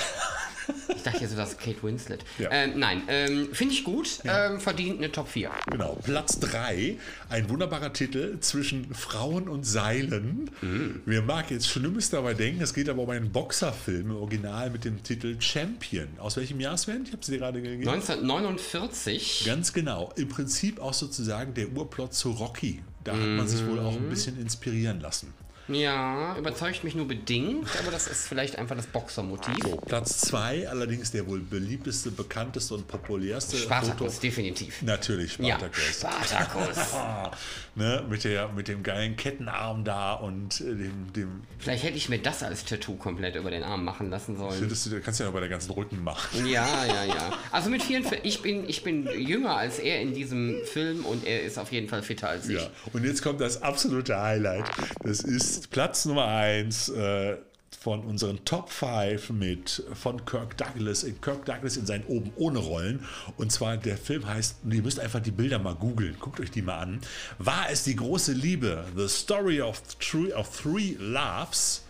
[0.95, 2.23] Ich dachte jetzt, das ist Kate Winslet.
[2.37, 2.49] Ja.
[2.51, 4.19] Ähm, nein, ähm, finde ich gut.
[4.23, 5.51] Ähm, verdient eine Top 4.
[5.71, 6.97] Genau, Platz 3,
[7.29, 10.49] ein wunderbarer Titel zwischen Frauen und Seilen.
[10.61, 11.01] Mhm.
[11.05, 14.85] Wer mag jetzt Schlimmes dabei denken, es geht aber um einen Boxerfilm im Original mit
[14.85, 16.07] dem Titel Champion.
[16.17, 17.03] Aus welchem Jahr, Sven?
[17.03, 17.87] Ich habe es dir gerade gegeben.
[17.87, 19.43] 1949.
[19.45, 20.11] Ganz genau.
[20.15, 22.83] Im Prinzip auch sozusagen der Urplot zu Rocky.
[23.03, 25.33] Da hat man sich wohl auch ein bisschen inspirieren lassen.
[25.67, 29.55] Ja, überzeugt mich nur bedingt, aber das ist vielleicht einfach das Boxermotiv.
[29.63, 34.81] So, Platz 2, allerdings der wohl beliebteste, bekannteste und populärste Spartacus, definitiv.
[34.83, 35.95] Natürlich, Ja, Spartacus.
[35.97, 36.93] Spartacus.
[37.75, 42.09] ne, mit, der, mit dem geilen Kettenarm da und äh, dem, dem Vielleicht hätte ich
[42.09, 44.69] mir das als Tattoo komplett über den Arm machen lassen sollen.
[44.69, 46.45] das, das kannst du ja bei der ganzen Rücken machen.
[46.45, 47.33] Ja, ja, ja.
[47.51, 51.41] Also mit 44, ich bin, ich bin jünger als er in diesem Film und er
[51.41, 52.61] ist auf jeden Fall fitter als ich.
[52.61, 52.69] Ja.
[52.93, 54.65] Und jetzt kommt das absolute Highlight.
[55.03, 57.37] Das ist Platz Nummer 1 äh,
[57.79, 61.05] von unseren Top 5 mit von Kirk Douglas.
[61.21, 63.05] Kirk Douglas in seinen Oben ohne Rollen.
[63.37, 66.15] Und zwar der Film heißt, ihr müsst einfach die Bilder mal googeln.
[66.19, 67.01] Guckt euch die mal an.
[67.37, 68.85] War es die große Liebe?
[68.95, 71.84] The Story of Three, of three Loves.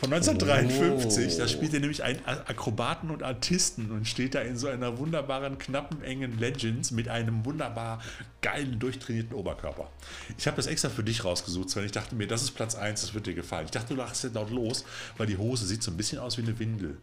[0.00, 4.66] Von 1953, da spielt er nämlich einen Akrobaten und Artisten und steht da in so
[4.68, 8.00] einer wunderbaren, knappen, engen Legends mit einem wunderbar
[8.40, 9.90] geilen, durchtrainierten Oberkörper.
[10.38, 13.02] Ich habe das extra für dich rausgesucht, weil ich dachte mir, das ist Platz 1,
[13.02, 13.66] das wird dir gefallen.
[13.66, 14.86] Ich dachte, du lachst ja laut los,
[15.18, 16.96] weil die Hose sieht so ein bisschen aus wie eine Windel.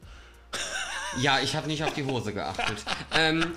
[1.22, 2.84] Ja, ich habe nicht auf die Hose geachtet.
[3.14, 3.54] ähm,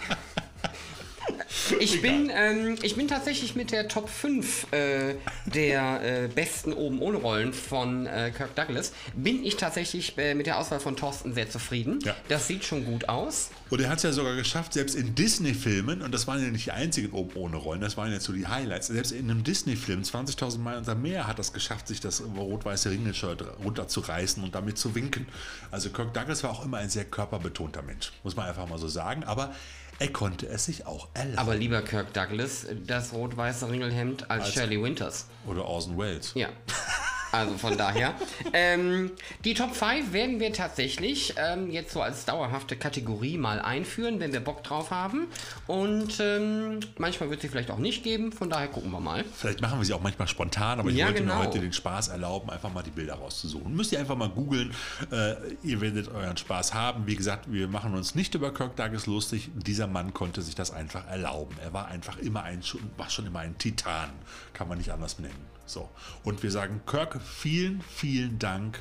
[1.80, 5.14] ich, bin, ähm, ich bin tatsächlich mit der Top 5 äh,
[5.46, 10.46] der äh, besten oben ohne Rollen von äh, Kirk Douglas, bin ich tatsächlich äh, mit
[10.46, 11.98] der Auswahl von Thorsten sehr zufrieden.
[12.04, 12.14] Ja.
[12.28, 13.50] Das sieht schon gut aus.
[13.70, 16.66] Und er hat es ja sogar geschafft, selbst in Disney-Filmen, und das waren ja nicht
[16.66, 20.02] die einzigen oben ohne Rollen, das waren jetzt so die Highlights, selbst in einem Disney-Film,
[20.02, 24.94] 20.000 Mal unter Meer, hat das geschafft, sich das rot-weiße Ringelshirt runterzureißen und damit zu
[24.94, 25.26] winken.
[25.70, 28.88] Also Kirk Douglas war auch immer ein sehr körperbetonter Mensch, muss man einfach mal so
[28.88, 29.54] sagen, aber
[30.00, 31.38] er konnte es sich auch erlauben.
[31.38, 35.26] Aber lieber Kirk Douglas, das rot-weiße Ringelhemd als, Als- Shirley Winters.
[35.46, 36.32] Oder Orson Welles.
[36.34, 36.48] Ja.
[37.32, 38.14] Also von daher.
[38.52, 39.12] ähm,
[39.44, 44.32] die Top 5 werden wir tatsächlich ähm, jetzt so als dauerhafte Kategorie mal einführen, wenn
[44.32, 45.28] wir Bock drauf haben.
[45.66, 49.24] Und ähm, manchmal wird sie vielleicht auch nicht geben, von daher gucken wir mal.
[49.36, 51.36] Vielleicht machen wir sie auch manchmal spontan, aber ich Ja, wollte genau.
[51.36, 53.74] mir heute den Spaß erlauben, einfach mal die Bilder rauszusuchen.
[53.74, 54.74] Müsst ihr einfach mal googeln.
[55.12, 57.06] Äh, ihr werdet euren Spaß haben.
[57.06, 59.50] Wie gesagt, wir machen uns nicht über Kirk Douglas lustig.
[59.54, 61.56] Dieser Mann konnte sich das einfach erlauben.
[61.62, 62.60] Er war einfach immer ein,
[62.96, 64.10] war schon immer ein Titan.
[64.52, 65.49] Kann man nicht anders nennen.
[65.72, 65.88] So.
[66.24, 68.78] Und wir sagen Kirk, vielen, vielen Dank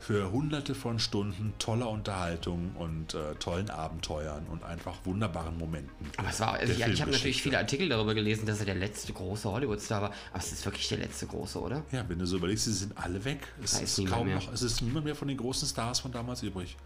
[0.00, 6.10] für hunderte von Stunden toller Unterhaltung und äh, tollen Abenteuern und einfach wunderbaren Momenten.
[6.18, 8.74] Aber es war, also ja, ich habe natürlich viele Artikel darüber gelesen, dass er der
[8.74, 10.12] letzte große Hollywood-Star war.
[10.32, 11.82] Aber es ist wirklich der letzte große, oder?
[11.90, 13.46] Ja, wenn du so überlegst, sie sind alle weg.
[13.62, 14.36] Es Da ist, kaum mehr.
[14.36, 16.76] noch, es ist niemand mehr von den großen Stars von damals übrig.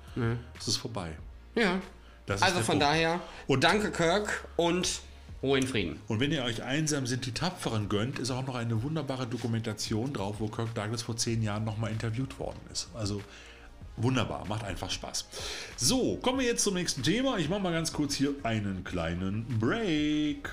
[0.60, 1.16] Es ist vorbei.
[1.56, 1.80] Ja.
[2.26, 2.82] Das also von Punkt.
[2.82, 5.00] daher, Und- danke Kirk und
[5.40, 6.00] Ruhe in Frieden.
[6.08, 10.12] Und wenn ihr euch einsam sind, die Tapferen gönnt, ist auch noch eine wunderbare Dokumentation
[10.12, 12.88] drauf, wo Kirk Douglas vor zehn Jahren nochmal interviewt worden ist.
[12.92, 13.22] Also
[13.96, 15.28] wunderbar, macht einfach Spaß.
[15.76, 17.38] So, kommen wir jetzt zum nächsten Thema.
[17.38, 20.48] Ich mache mal ganz kurz hier einen kleinen Break.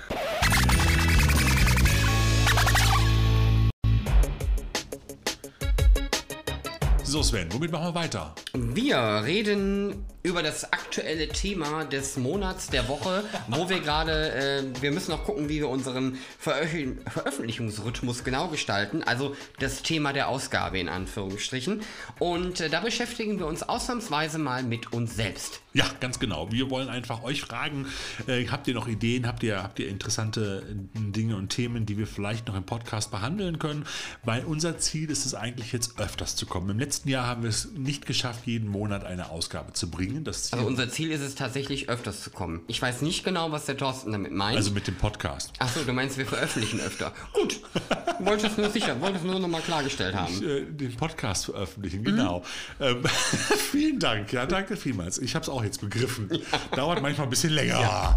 [7.02, 8.34] So Sven, womit machen wir weiter?
[8.52, 14.90] Wir reden über das aktuelle Thema des Monats, der Woche, wo wir gerade, äh, wir
[14.90, 20.80] müssen noch gucken, wie wir unseren Veröffentlich Veröffentlichungsrhythmus genau gestalten, also das Thema der Ausgabe
[20.80, 21.82] in Anführungsstrichen.
[22.18, 25.60] Und äh, da beschäftigen wir uns ausnahmsweise mal mit uns selbst.
[25.76, 26.50] Ja, ganz genau.
[26.50, 27.84] Wir wollen einfach euch fragen,
[28.26, 31.98] äh, habt ihr noch Ideen, habt ihr, habt ihr interessante äh, Dinge und Themen, die
[31.98, 33.84] wir vielleicht noch im Podcast behandeln können?
[34.24, 36.70] Weil unser Ziel ist es eigentlich jetzt öfters zu kommen.
[36.70, 40.15] Im letzten Jahr haben wir es nicht geschafft, jeden Monat eine Ausgabe zu bringen.
[40.24, 42.60] Das Ziel, Also unser Ziel ist es tatsächlich öfters zu kommen.
[42.66, 44.56] Ich weiß nicht genau, was der Thorsten damit meint.
[44.56, 45.52] also mit dem Podcast.
[45.58, 47.12] Achso, du meinst, wir veröffentlichen öfter.
[47.32, 47.60] Gut,
[48.20, 50.34] wollte es nur sicher, wollte es nur nochmal klargestellt haben.
[50.42, 52.42] Äh, den Podcast veröffentlichen, genau.
[52.80, 53.02] Ähm,
[53.70, 55.18] vielen Dank, ja, danke vielmals.
[55.18, 56.30] Ich habe es auch jetzt begriffen.
[56.74, 58.16] Dauert manchmal ein bisschen länger.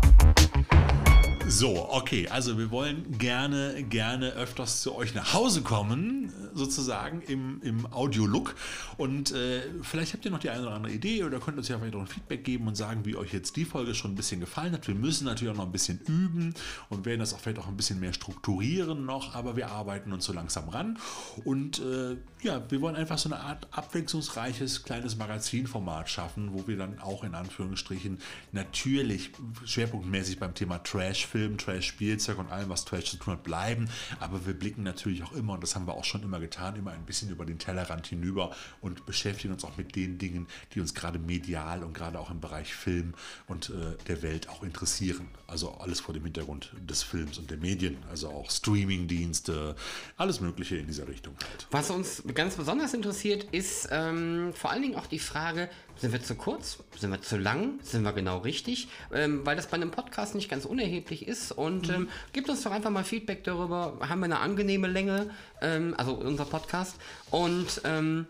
[1.52, 7.60] So, okay, also wir wollen gerne, gerne öfters zu euch nach Hause kommen, sozusagen im,
[7.64, 8.54] im Audio-Look.
[8.98, 11.80] Und äh, vielleicht habt ihr noch die eine oder andere Idee oder könnt uns ja
[11.80, 14.40] vielleicht auch ein Feedback geben und sagen, wie euch jetzt die Folge schon ein bisschen
[14.40, 14.88] gefallen hat.
[14.88, 16.54] Wir müssen natürlich auch noch ein bisschen üben
[16.90, 20.26] und werden das auch vielleicht auch ein bisschen mehr strukturieren noch, aber wir arbeiten uns
[20.26, 21.00] so langsam ran.
[21.46, 26.78] Und äh, ja, wir wollen einfach so eine Art abwechslungsreiches kleines Magazinformat schaffen, wo wir
[26.78, 28.20] dann auch in Anführungsstrichen
[28.52, 29.32] natürlich
[29.66, 33.90] schwerpunktmäßig beim Thema Trash-Film, Trash-Spielzeug und allem, was Trash zu tun hat, bleiben.
[34.20, 36.76] Aber wir blicken natürlich auch immer, und das haben wir auch schon immer getan, getan,
[36.76, 40.82] immer ein bisschen über den Tellerrand hinüber und beschäftigen uns auch mit den Dingen, die
[40.82, 43.14] uns gerade medial und gerade auch im Bereich Film
[43.48, 45.28] und äh, der Welt auch interessieren.
[45.50, 49.76] Also alles vor dem Hintergrund des Films und der Medien, also auch Streamingdienste,
[50.18, 51.68] alles Mögliche in dieser Richtung halt.
[51.72, 55.70] Was uns ganz besonders interessiert, ist ähm, vor allen Dingen auch die Frage,
[56.00, 56.80] sind wir zu kurz?
[56.98, 57.80] Sind wir zu lang?
[57.84, 58.88] Sind wir genau richtig?
[59.14, 61.52] Ähm, weil das bei einem Podcast nicht ganz unerheblich ist.
[61.52, 63.98] Und ähm, gebt uns doch einfach mal Feedback darüber.
[64.08, 65.30] Haben wir eine angenehme Länge?
[65.62, 66.96] Ähm, also unser Podcast.
[67.32, 68.28] Und ähm,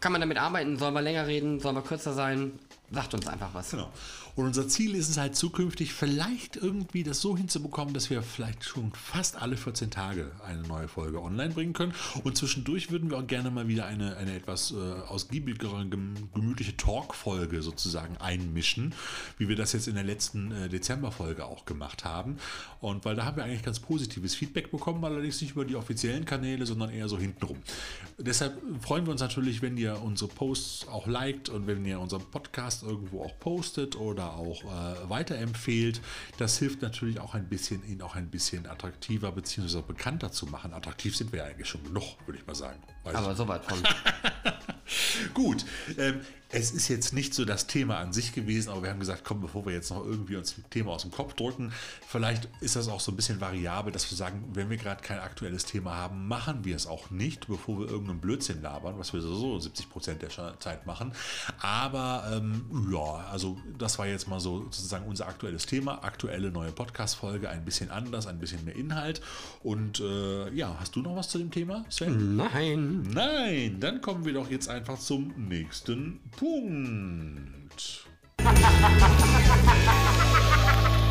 [0.00, 0.78] kann man damit arbeiten?
[0.78, 1.60] Sollen wir länger reden?
[1.60, 2.58] Sollen wir kürzer sein?
[2.90, 3.70] Sagt uns einfach was.
[3.70, 3.90] Genau.
[4.34, 8.64] Und unser Ziel ist es halt zukünftig vielleicht irgendwie das so hinzubekommen, dass wir vielleicht
[8.64, 11.92] schon fast alle 14 Tage eine neue Folge online bringen können.
[12.24, 17.62] Und zwischendurch würden wir auch gerne mal wieder eine, eine etwas äh, ausgiebigere, gemütliche Talk-Folge
[17.62, 18.94] sozusagen einmischen,
[19.36, 22.38] wie wir das jetzt in der letzten äh, Dezember-Folge auch gemacht haben.
[22.80, 26.24] Und weil da haben wir eigentlich ganz positives Feedback bekommen, allerdings nicht über die offiziellen
[26.24, 27.58] Kanäle, sondern eher so hintenrum.
[28.18, 32.22] Deshalb freuen wir uns natürlich, wenn ihr unsere Posts auch liked und wenn ihr unseren
[32.30, 36.00] Podcast irgendwo auch postet oder oder auch äh, weiterempfehlt.
[36.38, 39.82] Das hilft natürlich auch ein bisschen, ihn auch ein bisschen attraktiver bzw.
[39.82, 40.72] bekannter zu machen.
[40.72, 42.80] Attraktiv sind wir ja eigentlich schon genug, würde ich mal sagen.
[43.04, 43.82] Weiß Aber so weit von.
[45.34, 45.64] Gut,
[45.98, 46.20] ähm,
[46.52, 49.40] es ist jetzt nicht so das Thema an sich gewesen, aber wir haben gesagt, komm,
[49.40, 51.72] bevor wir jetzt noch irgendwie uns ein Thema aus dem Kopf drücken,
[52.06, 55.18] vielleicht ist das auch so ein bisschen variabel, dass wir sagen, wenn wir gerade kein
[55.18, 59.22] aktuelles Thema haben, machen wir es auch nicht, bevor wir irgendeinen Blödsinn labern, was wir
[59.22, 61.12] so 70 Prozent der Zeit machen.
[61.62, 66.70] Aber ähm, ja, also das war jetzt mal so sozusagen unser aktuelles Thema, aktuelle neue
[66.70, 69.22] Podcast-Folge, ein bisschen anders, ein bisschen mehr Inhalt.
[69.62, 72.36] Und äh, ja, hast du noch was zu dem Thema, Sven?
[72.36, 73.02] Nein.
[73.10, 76.41] Nein, dann kommen wir doch jetzt einfach zum nächsten Punkt.
[76.42, 78.02] Punkt.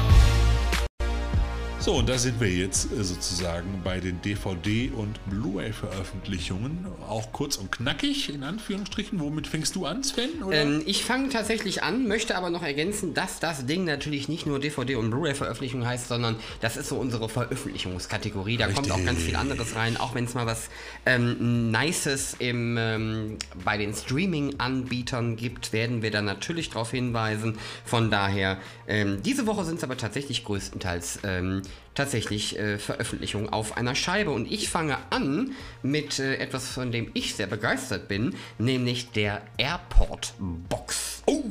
[1.81, 6.85] So, und da sind wir jetzt äh, sozusagen bei den DVD- und Blu-ray-Veröffentlichungen.
[7.09, 9.19] Auch kurz und knackig, in Anführungsstrichen.
[9.19, 10.29] Womit fängst du an, Sven?
[10.51, 14.59] Ähm, ich fange tatsächlich an, möchte aber noch ergänzen, dass das Ding natürlich nicht nur
[14.59, 18.57] DVD- und Blu-ray-Veröffentlichung heißt, sondern das ist so unsere Veröffentlichungskategorie.
[18.57, 18.87] Da Richtig.
[18.87, 20.69] kommt auch ganz viel anderes rein, auch wenn es mal was
[21.07, 27.57] ähm, Nices im, ähm, bei den Streaming-Anbietern gibt, werden wir da natürlich darauf hinweisen.
[27.85, 31.63] Von daher, ähm, diese Woche sind es aber tatsächlich größtenteils ähm,
[31.93, 34.31] tatsächlich äh, Veröffentlichung auf einer Scheibe.
[34.31, 35.51] Und ich fange an
[35.83, 41.23] mit äh, etwas, von dem ich sehr begeistert bin, nämlich der Airport Box.
[41.25, 41.43] Oh.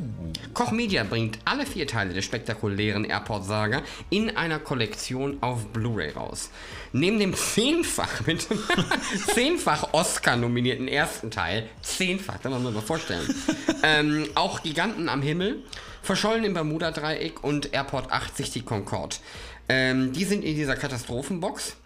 [0.54, 6.50] Koch Media bringt alle vier Teile der spektakulären Airport-Saga in einer Kollektion auf Blu-ray raus.
[6.92, 8.46] Neben dem zehnfach mit
[9.34, 13.32] zehnfach Oscar-nominierten ersten Teil, zehnfach, da muss man mal vorstellen,
[13.82, 15.62] ähm, auch Giganten am Himmel,
[16.02, 19.16] Verschollen im Bermuda-Dreieck und Airport 80 die Concorde.
[19.70, 21.76] Ähm, die sind in dieser Katastrophenbox.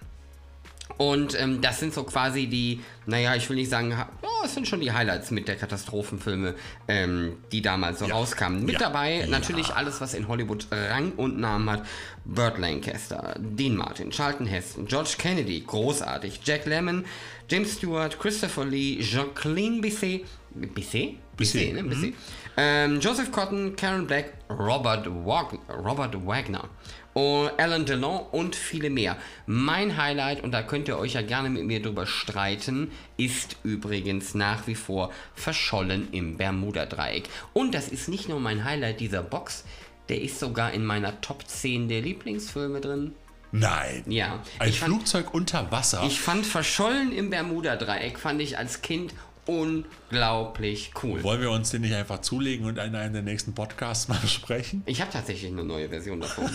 [0.96, 4.68] Und ähm, das sind so quasi die, naja, ich will nicht sagen, oh, es sind
[4.68, 6.54] schon die Highlights mit der Katastrophenfilme,
[6.86, 8.14] ähm, die damals so ja.
[8.14, 8.64] rauskamen.
[8.64, 8.80] Mit ja.
[8.80, 9.26] dabei ja.
[9.26, 11.86] natürlich alles, was in Hollywood Rang und Namen hat.
[12.24, 17.04] Burt Lancaster, Dean Martin, Charlton Heston, George Kennedy, großartig, Jack Lemmon,
[17.48, 20.24] James Stewart, Christopher Lee, Jacqueline Bisset,
[20.54, 21.16] Bisset?
[21.36, 21.82] Bisset, ne?
[21.82, 22.10] Bisset.
[22.10, 22.14] Mhm.
[22.56, 26.68] Ähm, Joseph Cotton, Karen Black, Robert, Wag Robert Wagner.
[27.14, 29.16] Alan Delon und viele mehr.
[29.46, 34.34] Mein Highlight, und da könnt ihr euch ja gerne mit mir drüber streiten, ist übrigens
[34.34, 37.28] nach wie vor Verschollen im Bermuda-Dreieck.
[37.52, 39.64] Und das ist nicht nur mein Highlight dieser Box,
[40.08, 43.14] der ist sogar in meiner Top 10 der Lieblingsfilme drin.
[43.52, 44.02] Nein.
[44.08, 44.42] Ja.
[44.58, 46.02] Ein Flugzeug fand, unter Wasser.
[46.06, 49.14] Ich fand Verschollen im Bermuda-Dreieck, fand ich als Kind
[49.46, 51.22] unglaublich cool.
[51.22, 54.82] Wollen wir uns den nicht einfach zulegen und in einem der nächsten Podcasts mal besprechen?
[54.86, 56.50] Ich habe tatsächlich eine neue Version davon.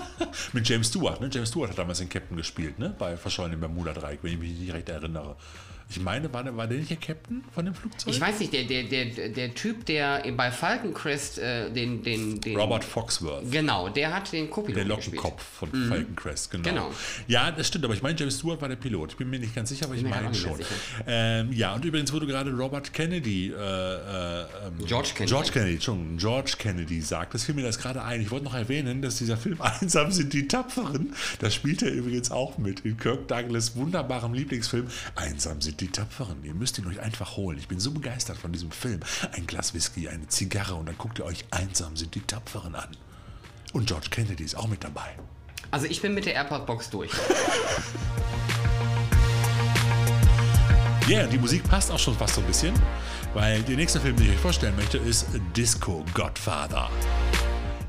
[0.52, 1.28] Mit James Stewart, ne?
[1.32, 2.94] James Stewart hat damals den Captain gespielt, ne?
[2.98, 5.36] Bei Verschollen im Bermuda-Dreieck, wenn ich mich nicht recht erinnere.
[5.90, 8.12] Ich meine, war der, war der nicht der Captain von dem Flugzeug?
[8.12, 12.40] Ich weiß nicht, der, der, der, der Typ, der bei Falcon Crest äh, den, den,
[12.40, 12.56] den.
[12.56, 13.50] Robert Foxworth.
[13.50, 14.76] Genau, der hat den Co-Pilot.
[14.76, 15.88] Der Lockenkopf von mhm.
[15.88, 16.68] Falcon Crest, genau.
[16.68, 16.90] genau.
[17.28, 19.12] Ja, das stimmt, aber ich meine, James Stewart war der Pilot.
[19.12, 20.58] Ich bin mir nicht ganz sicher, aber ich nee, meine schon.
[21.06, 23.50] Ähm, ja, und übrigens wurde gerade Robert Kennedy.
[23.50, 25.32] Äh, äh, ähm, George Kennedy.
[25.32, 27.34] George Kennedy, schon George Kennedy sagt.
[27.34, 28.20] Das fiel mir das gerade ein.
[28.20, 31.14] Ich wollte noch erwähnen, dass dieser Film Einsam sind die Tapferen.
[31.40, 36.44] Da spielt er übrigens auch mit in Kirk Douglas wunderbarem Lieblingsfilm Einsam sind die Tapferen.
[36.44, 37.58] Ihr müsst ihn euch einfach holen.
[37.58, 39.00] Ich bin so begeistert von diesem Film.
[39.32, 42.88] Ein Glas Whisky, eine Zigarre und dann guckt ihr euch einsam sind die Tapferen an.
[43.72, 45.16] Und George Kennedy ist auch mit dabei.
[45.70, 47.10] Also ich bin mit der Airport-Box durch.
[51.06, 52.72] Ja, yeah, die Musik passt auch schon fast so ein bisschen,
[53.34, 56.88] weil der nächste Film, den ich euch vorstellen möchte, ist Disco Godfather.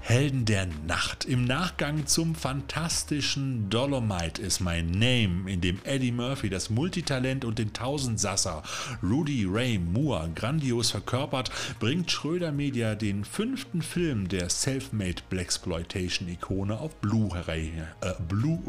[0.08, 1.26] Helden der Nacht.
[1.26, 7.58] Im Nachgang zum fantastischen Dolomite is My Name, in dem Eddie Murphy das Multitalent und
[7.58, 8.62] den Tausendsasser
[9.01, 11.49] Rudy Ray Moore grandios verkörpert,
[11.80, 18.60] bringt Schröder Media den fünften Film der Selfmade Blaxploitation-Ikone auf Blu-ray äh, Blu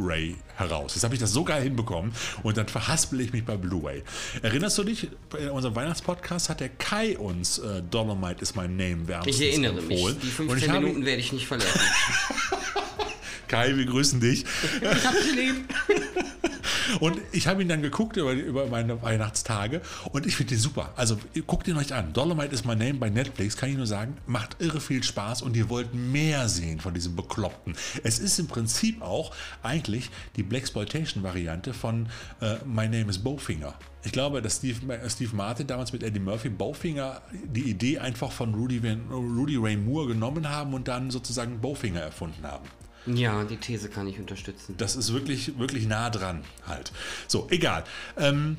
[0.57, 0.95] heraus.
[0.95, 2.13] Jetzt habe ich das so geil hinbekommen
[2.45, 4.03] und dann verhaspel ich mich bei Blu-ray.
[4.41, 5.09] Erinnerst du dich,
[5.39, 9.81] in unserem Weihnachtspodcast hat der Kai uns äh, Dolomite is My Name wärmstens Ich erinnere
[9.81, 10.15] empfohlen.
[10.15, 10.23] mich.
[10.23, 11.81] Die Und 15 ich habe- Minuten werde ich nicht verlassen.
[13.49, 14.45] Kai, wir grüßen dich.
[14.81, 15.73] ich habe geliebt.
[17.01, 19.81] Und ich habe ihn dann geguckt über, über meine Weihnachtstage
[20.13, 20.93] und ich finde den super.
[20.97, 22.13] Also guckt ihn euch an.
[22.13, 25.57] Dolomite is my name bei Netflix, kann ich nur sagen, macht irre viel Spaß und
[25.57, 27.75] ihr wollt mehr sehen von diesem Bekloppten.
[28.03, 32.09] Es ist im Prinzip auch eigentlich die Blaxploitation-Variante von
[32.41, 33.75] äh, My Name is Bowfinger.
[34.05, 38.31] Ich glaube, dass Steve, äh, Steve Martin damals mit Eddie Murphy Bowfinger die Idee einfach
[38.31, 38.81] von Rudy,
[39.11, 42.67] Rudy Ray Moore genommen haben und dann sozusagen Bowfinger erfunden haben.
[43.07, 44.75] Ja, die These kann ich unterstützen.
[44.79, 46.93] Das ist wirklich, wirklich nah dran halt.
[47.29, 47.85] So, egal.
[48.17, 48.57] Ähm,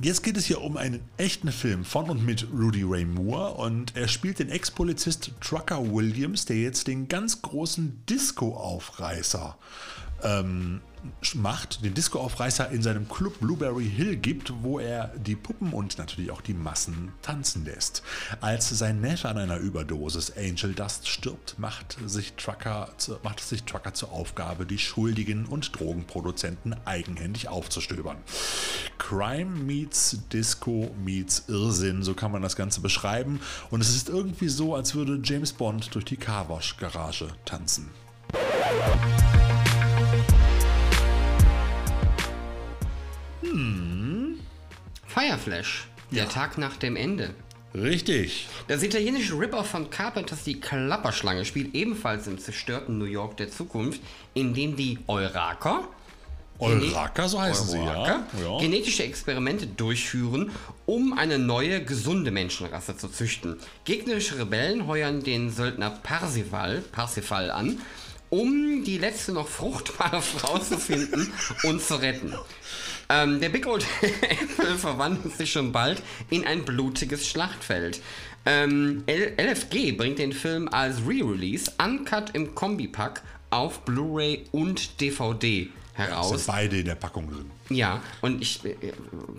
[0.00, 3.96] jetzt geht es hier um einen echten Film von und mit Rudy Ray Moore und
[3.96, 9.56] er spielt den Ex-Polizist Trucker Williams, der jetzt den ganz großen Disco-Aufreißer
[10.22, 10.80] ähm,
[11.34, 16.30] macht, den Disco-Aufreißer in seinem Club Blueberry Hill gibt, wo er die Puppen und natürlich
[16.30, 18.02] auch die Massen tanzen lässt.
[18.40, 22.88] Als sein Neffe an einer Überdosis Angel Dust stirbt, macht sich Trucker,
[23.22, 28.18] macht sich Trucker zur Aufgabe, die Schuldigen und Drogenproduzenten eigenhändig aufzustöbern.
[28.98, 33.40] Crime meets Disco meets Irrsinn, so kann man das Ganze beschreiben.
[33.70, 37.90] Und es ist irgendwie so, als würde James Bond durch die Carwash-Garage tanzen.
[45.06, 45.86] Fireflash.
[46.10, 46.28] Der Ja.
[46.28, 47.30] Tag nach dem Ende.
[47.74, 48.48] Richtig.
[48.68, 54.00] Das italienische Rip-Off von Carpenters Die Klapperschlange spielt ebenfalls im zerstörten New York der Zukunft,
[54.34, 55.88] in dem die Euraker,
[56.58, 57.82] Euraka, so heißen sie, ja.
[57.84, 58.58] Euraker ja.
[58.58, 60.50] genetische Experimente durchführen,
[60.86, 63.58] um eine neue, gesunde Menschenrasse zu züchten.
[63.84, 67.80] Gegnerische Rebellen heuern den Söldner Parsifal, Parsifal an,
[68.32, 71.30] um die letzte noch fruchtbare Frau zu finden
[71.64, 72.34] und zu retten.
[73.10, 78.00] Ähm, der Big Old Apple verwandelt sich schon bald in ein blutiges Schlachtfeld.
[78.46, 86.30] Ähm, LFG bringt den Film als Re-Release, uncut im Kombipack auf Blu-ray und DVD heraus.
[86.30, 87.50] Sind beide in der Packung drin.
[87.68, 88.76] Ja, und ich äh,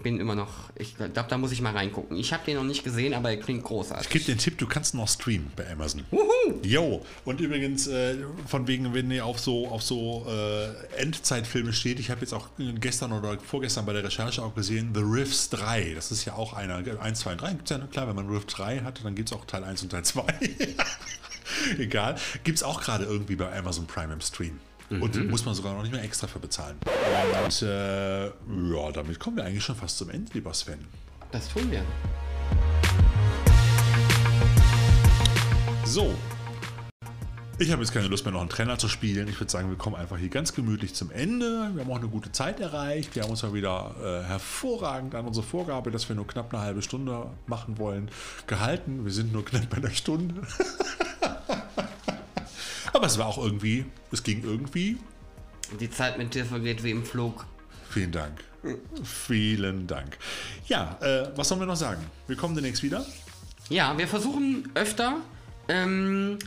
[0.02, 2.18] bin immer noch, ich glaube, da muss ich mal reingucken.
[2.18, 4.10] Ich habe den noch nicht gesehen, aber er klingt Ich großartig.
[4.10, 6.04] gebe den Tipp, du kannst noch streamen bei Amazon.
[6.12, 6.60] Wuhu!
[6.64, 12.00] Jo, und übrigens, äh, von wegen, wenn ihr auf so, auf so äh, Endzeitfilme steht,
[12.00, 12.48] ich habe jetzt auch
[12.80, 16.54] gestern oder vorgestern bei der Recherche auch gesehen, The Rifts 3, das ist ja auch
[16.54, 19.30] einer, 1, 2 und 3, gibt's ja, klar, wenn man Rift 3 hat, dann gibt
[19.32, 20.24] es auch Teil 1 und Teil 2.
[21.78, 24.60] Egal, gibt es auch gerade irgendwie bei Amazon Prime im Stream.
[25.02, 26.78] Und muss man sogar noch nicht mehr extra für bezahlen.
[27.44, 30.80] Und äh, ja, damit kommen wir eigentlich schon fast zum Ende, lieber Sven.
[31.32, 31.84] Das tun wir.
[35.86, 36.14] So.
[37.60, 39.28] Ich habe jetzt keine Lust mehr, noch einen Trainer zu spielen.
[39.28, 41.70] Ich würde sagen, wir kommen einfach hier ganz gemütlich zum Ende.
[41.74, 43.16] Wir haben auch eine gute Zeit erreicht.
[43.16, 46.64] Wir haben uns ja wieder äh, hervorragend an unsere Vorgabe, dass wir nur knapp eine
[46.64, 48.10] halbe Stunde machen wollen,
[48.48, 49.06] gehalten.
[49.06, 50.42] Wir sind nur knapp bei einer Stunde.
[52.94, 54.98] Aber es war auch irgendwie, es ging irgendwie.
[55.80, 57.46] Die Zeit mit dir vergeht wie im Flug.
[57.90, 58.44] Vielen Dank.
[59.04, 60.18] Vielen Dank.
[60.68, 62.02] Ja, äh, was sollen wir noch sagen?
[62.28, 63.06] Wir kommen demnächst wieder.
[63.70, 65.18] Ja, wir versuchen öfter
[65.68, 66.38] ähm,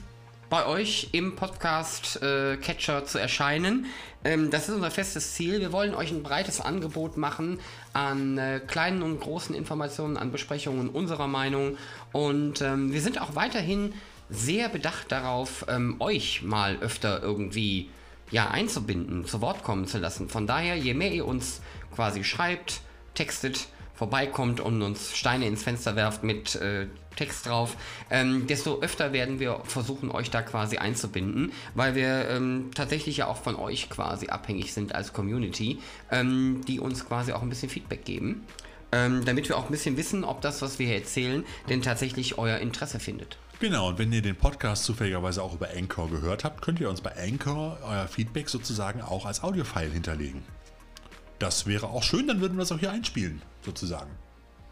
[0.49, 3.87] bei euch im Podcast äh, Catcher zu erscheinen.
[4.25, 5.61] Ähm, das ist unser festes Ziel.
[5.61, 7.59] Wir wollen euch ein breites Angebot machen
[7.93, 11.77] an äh, kleinen und großen Informationen, an Besprechungen unserer Meinung.
[12.13, 13.93] Und ähm, wir sind auch weiterhin
[14.29, 17.91] sehr bedacht darauf, ähm, euch mal öfter irgendwie
[18.31, 20.29] ja, einzubinden, zu Wort kommen zu lassen.
[20.29, 21.61] Von daher, je mehr ihr uns
[21.95, 22.81] quasi schreibt,
[23.15, 27.77] textet, vorbeikommt und uns Steine ins Fenster werft mit äh, Text drauf,
[28.11, 33.27] ähm, desto öfter werden wir versuchen, euch da quasi einzubinden, weil wir ähm, tatsächlich ja
[33.27, 35.79] auch von euch quasi abhängig sind als Community,
[36.11, 38.45] ähm, die uns quasi auch ein bisschen Feedback geben,
[38.93, 42.37] ähm, damit wir auch ein bisschen wissen, ob das, was wir hier erzählen, denn tatsächlich
[42.37, 43.39] euer Interesse findet.
[43.59, 47.01] Genau, und wenn ihr den Podcast zufälligerweise auch über Anchor gehört habt, könnt ihr uns
[47.01, 50.43] bei Anchor euer Feedback sozusagen auch als Audiofile hinterlegen.
[51.39, 54.11] Das wäre auch schön, dann würden wir es auch hier einspielen, sozusagen.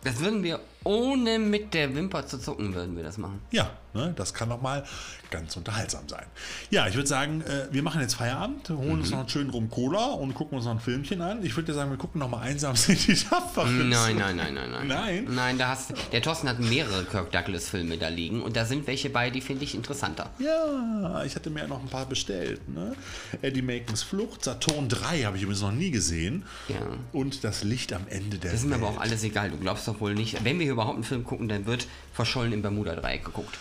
[0.03, 3.41] Das würden wir Ohne mit der Wimper zu zucken würden wir das machen.
[3.51, 4.85] Ja, ne, das kann doch mal
[5.31, 6.27] ganz unterhaltsam sein.
[6.71, 9.71] Ja, ich würde sagen, äh, wir machen jetzt Feierabend, holen uns noch einen schönen Rum
[9.71, 11.45] Cola und gucken uns noch ein Filmchen an.
[11.45, 13.89] Ich würde sagen, wir gucken noch mal einsam sind die Tapferen.
[13.89, 14.87] Nein, nein, nein, nein, nein.
[14.89, 15.27] Nein?
[15.31, 19.11] Nein, da hast der Thorsten hat mehrere Kirk Douglas-Filme da liegen und da sind welche
[19.11, 20.31] bei, die finde ich interessanter.
[20.39, 22.69] Ja, ich hatte mir ja noch ein paar bestellt.
[22.69, 22.95] Ne?
[23.43, 26.45] Eddie Makens Flucht, Saturn 3 habe ich übrigens noch nie gesehen.
[26.69, 26.77] Ja.
[27.13, 28.83] Und das Licht am Ende der Das ist mir Welt.
[28.83, 29.51] aber auch alles egal.
[29.51, 30.45] Du glaubst doch wohl nicht.
[30.45, 33.59] Wenn wir hier überhaupt einen Film gucken, dann wird verschollen im Bermuda-Dreieck geguckt.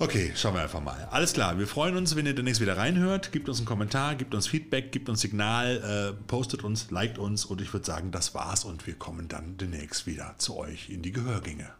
[0.00, 1.06] Okay, schauen wir einfach mal.
[1.12, 3.30] Alles klar, wir freuen uns, wenn ihr demnächst wieder reinhört.
[3.30, 7.44] Gebt uns einen Kommentar, gebt uns Feedback, gebt uns Signal, äh, postet uns, liked uns
[7.44, 11.02] und ich würde sagen, das war's und wir kommen dann demnächst wieder zu euch in
[11.02, 11.70] die Gehörgänge.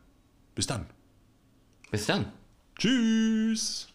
[0.55, 0.87] Bis dann.
[1.91, 2.27] Bis dann.
[2.79, 3.89] Tschüss.